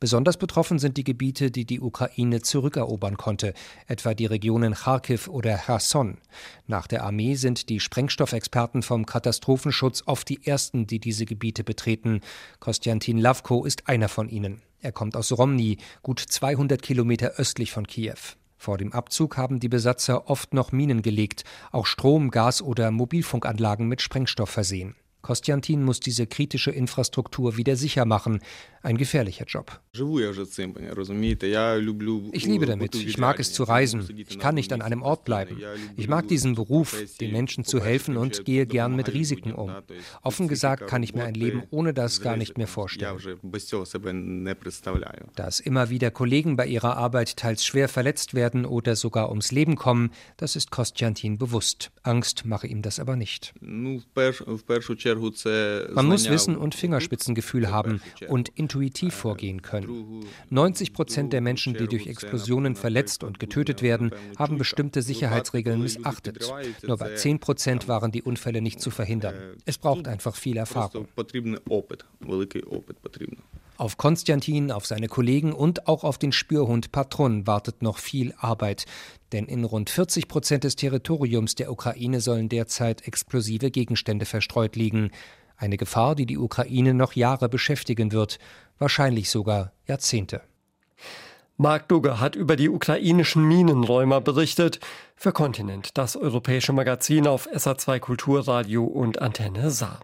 Besonders 0.00 0.36
betroffen 0.36 0.78
sind 0.78 0.96
die 0.96 1.04
Gebiete, 1.04 1.50
die 1.50 1.64
die 1.64 1.80
Ukraine 1.80 2.42
zurückerobern 2.42 3.16
konnte, 3.16 3.54
etwa 3.86 4.14
die 4.14 4.26
Regionen 4.26 4.74
Kharkiv 4.74 5.28
oder 5.28 5.58
Cherson. 5.58 6.18
Nach 6.66 6.86
der 6.86 7.04
Armee 7.04 7.34
sind 7.34 7.68
die 7.68 7.80
Sprengstoffexperten 7.80 8.82
vom 8.82 9.06
Katastrophenschutz 9.06 10.02
oft 10.06 10.28
die 10.28 10.46
ersten, 10.46 10.86
die 10.86 10.98
diese 10.98 11.26
Gebiete 11.26 11.64
betreten. 11.64 12.20
Kostjantin 12.60 13.18
Lavko 13.18 13.64
ist 13.64 13.88
einer 13.88 14.08
von 14.08 14.28
ihnen. 14.28 14.62
Er 14.80 14.92
kommt 14.92 15.16
aus 15.16 15.32
Romny, 15.32 15.78
gut 16.02 16.20
200 16.20 16.80
Kilometer 16.80 17.32
östlich 17.36 17.72
von 17.72 17.86
Kiew. 17.86 18.36
Vor 18.56 18.76
dem 18.76 18.92
Abzug 18.92 19.36
haben 19.36 19.60
die 19.60 19.68
Besatzer 19.68 20.28
oft 20.28 20.52
noch 20.52 20.72
Minen 20.72 21.02
gelegt, 21.02 21.44
auch 21.70 21.86
Strom, 21.86 22.30
Gas 22.30 22.60
oder 22.60 22.90
Mobilfunkanlagen 22.90 23.86
mit 23.86 24.02
Sprengstoff 24.02 24.50
versehen. 24.50 24.96
Kostjantin 25.22 25.84
muss 25.84 26.00
diese 26.00 26.26
kritische 26.26 26.70
Infrastruktur 26.70 27.56
wieder 27.56 27.76
sicher 27.76 28.04
machen. 28.04 28.40
Ein 28.88 28.96
gefährlicher 28.96 29.44
Job. 29.44 29.82
Ich 32.32 32.46
liebe 32.46 32.64
damit. 32.64 32.94
Ich 32.94 33.18
mag 33.18 33.38
es 33.38 33.52
zu 33.52 33.64
reisen. 33.64 34.08
Ich 34.16 34.38
kann 34.38 34.54
nicht 34.54 34.72
an 34.72 34.80
einem 34.80 35.02
Ort 35.02 35.26
bleiben. 35.26 35.60
Ich 35.96 36.08
mag 36.08 36.26
diesen 36.28 36.54
Beruf, 36.54 36.96
den 37.20 37.32
Menschen 37.32 37.64
zu 37.64 37.84
helfen 37.84 38.16
und 38.16 38.46
gehe 38.46 38.64
gern 38.66 38.96
mit 38.96 39.12
Risiken 39.12 39.52
um. 39.52 39.70
Offen 40.22 40.48
gesagt 40.48 40.86
kann 40.86 41.02
ich 41.02 41.14
mir 41.14 41.24
ein 41.24 41.34
Leben 41.34 41.64
ohne 41.68 41.92
das 41.92 42.22
gar 42.22 42.38
nicht 42.38 42.56
mehr 42.56 42.66
vorstellen. 42.66 43.18
Dass 45.34 45.60
immer 45.60 45.90
wieder 45.90 46.10
Kollegen 46.10 46.56
bei 46.56 46.66
ihrer 46.66 46.96
Arbeit 46.96 47.36
teils 47.36 47.66
schwer 47.66 47.90
verletzt 47.90 48.32
werden 48.32 48.64
oder 48.64 48.96
sogar 48.96 49.28
ums 49.28 49.52
Leben 49.52 49.76
kommen, 49.76 50.12
das 50.38 50.56
ist 50.56 50.70
Kostjantin 50.70 51.36
bewusst. 51.36 51.90
Angst 52.04 52.46
mache 52.46 52.66
ihm 52.66 52.80
das 52.80 52.98
aber 52.98 53.16
nicht. 53.16 53.52
Man 53.60 54.06
muss 56.06 56.30
Wissen 56.30 56.56
und 56.56 56.74
Fingerspitzengefühl 56.74 57.70
haben 57.70 58.00
und 58.28 58.48
intuitiv 58.78 59.14
vorgehen 59.14 59.62
können. 59.62 60.24
90 60.50 60.92
Prozent 60.92 61.32
der 61.32 61.40
Menschen, 61.40 61.74
die 61.74 61.86
durch 61.86 62.06
Explosionen 62.06 62.76
verletzt 62.76 63.24
und 63.24 63.38
getötet 63.38 63.82
werden, 63.82 64.12
haben 64.38 64.58
bestimmte 64.58 65.02
Sicherheitsregeln 65.02 65.82
missachtet. 65.82 66.50
Nur 66.86 66.96
bei 66.96 67.14
10 67.14 67.40
Prozent 67.40 67.88
waren 67.88 68.12
die 68.12 68.22
Unfälle 68.22 68.62
nicht 68.62 68.80
zu 68.80 68.90
verhindern. 68.90 69.34
Es 69.64 69.78
braucht 69.78 70.06
einfach 70.06 70.36
viel 70.36 70.56
Erfahrung. 70.56 71.08
Auf 73.76 73.96
Konstantin, 73.96 74.72
auf 74.72 74.86
seine 74.86 75.06
Kollegen 75.06 75.52
und 75.52 75.86
auch 75.86 76.02
auf 76.02 76.18
den 76.18 76.32
Spürhund 76.32 76.90
Patron 76.90 77.46
wartet 77.46 77.80
noch 77.80 77.98
viel 77.98 78.34
Arbeit. 78.36 78.86
Denn 79.30 79.44
in 79.44 79.62
rund 79.62 79.88
40 79.88 80.26
Prozent 80.26 80.64
des 80.64 80.74
Territoriums 80.74 81.54
der 81.54 81.70
Ukraine 81.70 82.20
sollen 82.20 82.48
derzeit 82.48 83.06
explosive 83.06 83.70
Gegenstände 83.70 84.24
verstreut 84.24 84.74
liegen. 84.74 85.10
Eine 85.58 85.76
Gefahr, 85.76 86.14
die 86.14 86.24
die 86.24 86.38
Ukraine 86.38 86.94
noch 86.94 87.14
Jahre 87.14 87.48
beschäftigen 87.48 88.12
wird, 88.12 88.38
wahrscheinlich 88.78 89.28
sogar 89.28 89.72
Jahrzehnte. 89.86 90.40
Mark 91.56 91.88
Dugge 91.88 92.20
hat 92.20 92.36
über 92.36 92.54
die 92.54 92.68
ukrainischen 92.68 93.42
Minenräumer 93.42 94.20
berichtet. 94.20 94.78
Für 95.16 95.32
Kontinent, 95.32 95.98
das 95.98 96.16
europäische 96.16 96.72
Magazin 96.72 97.26
auf 97.26 97.48
SA2 97.48 97.98
Kulturradio 97.98 98.84
und 98.84 99.20
Antenne 99.20 99.72
Saar. 99.72 99.98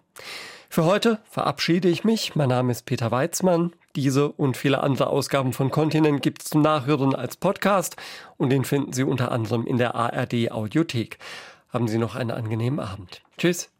Für 0.68 0.84
heute 0.84 1.20
verabschiede 1.30 1.88
ich 1.88 2.02
mich. 2.02 2.34
Mein 2.34 2.48
Name 2.48 2.72
ist 2.72 2.84
Peter 2.84 3.12
Weizmann. 3.12 3.72
Diese 3.94 4.32
und 4.32 4.56
viele 4.56 4.82
andere 4.82 5.06
Ausgaben 5.06 5.52
von 5.52 5.70
Kontinent 5.70 6.20
gibt 6.20 6.42
es 6.42 6.48
zum 6.48 6.62
Nachhören 6.62 7.14
als 7.14 7.36
Podcast 7.36 7.94
und 8.36 8.50
den 8.50 8.64
finden 8.64 8.92
Sie 8.92 9.04
unter 9.04 9.30
anderem 9.30 9.64
in 9.64 9.78
der 9.78 9.94
ARD 9.94 10.50
Audiothek. 10.50 11.18
Haben 11.72 11.86
Sie 11.86 11.98
noch 11.98 12.16
einen 12.16 12.32
angenehmen 12.32 12.80
Abend. 12.80 13.22
Tschüss. 13.38 13.70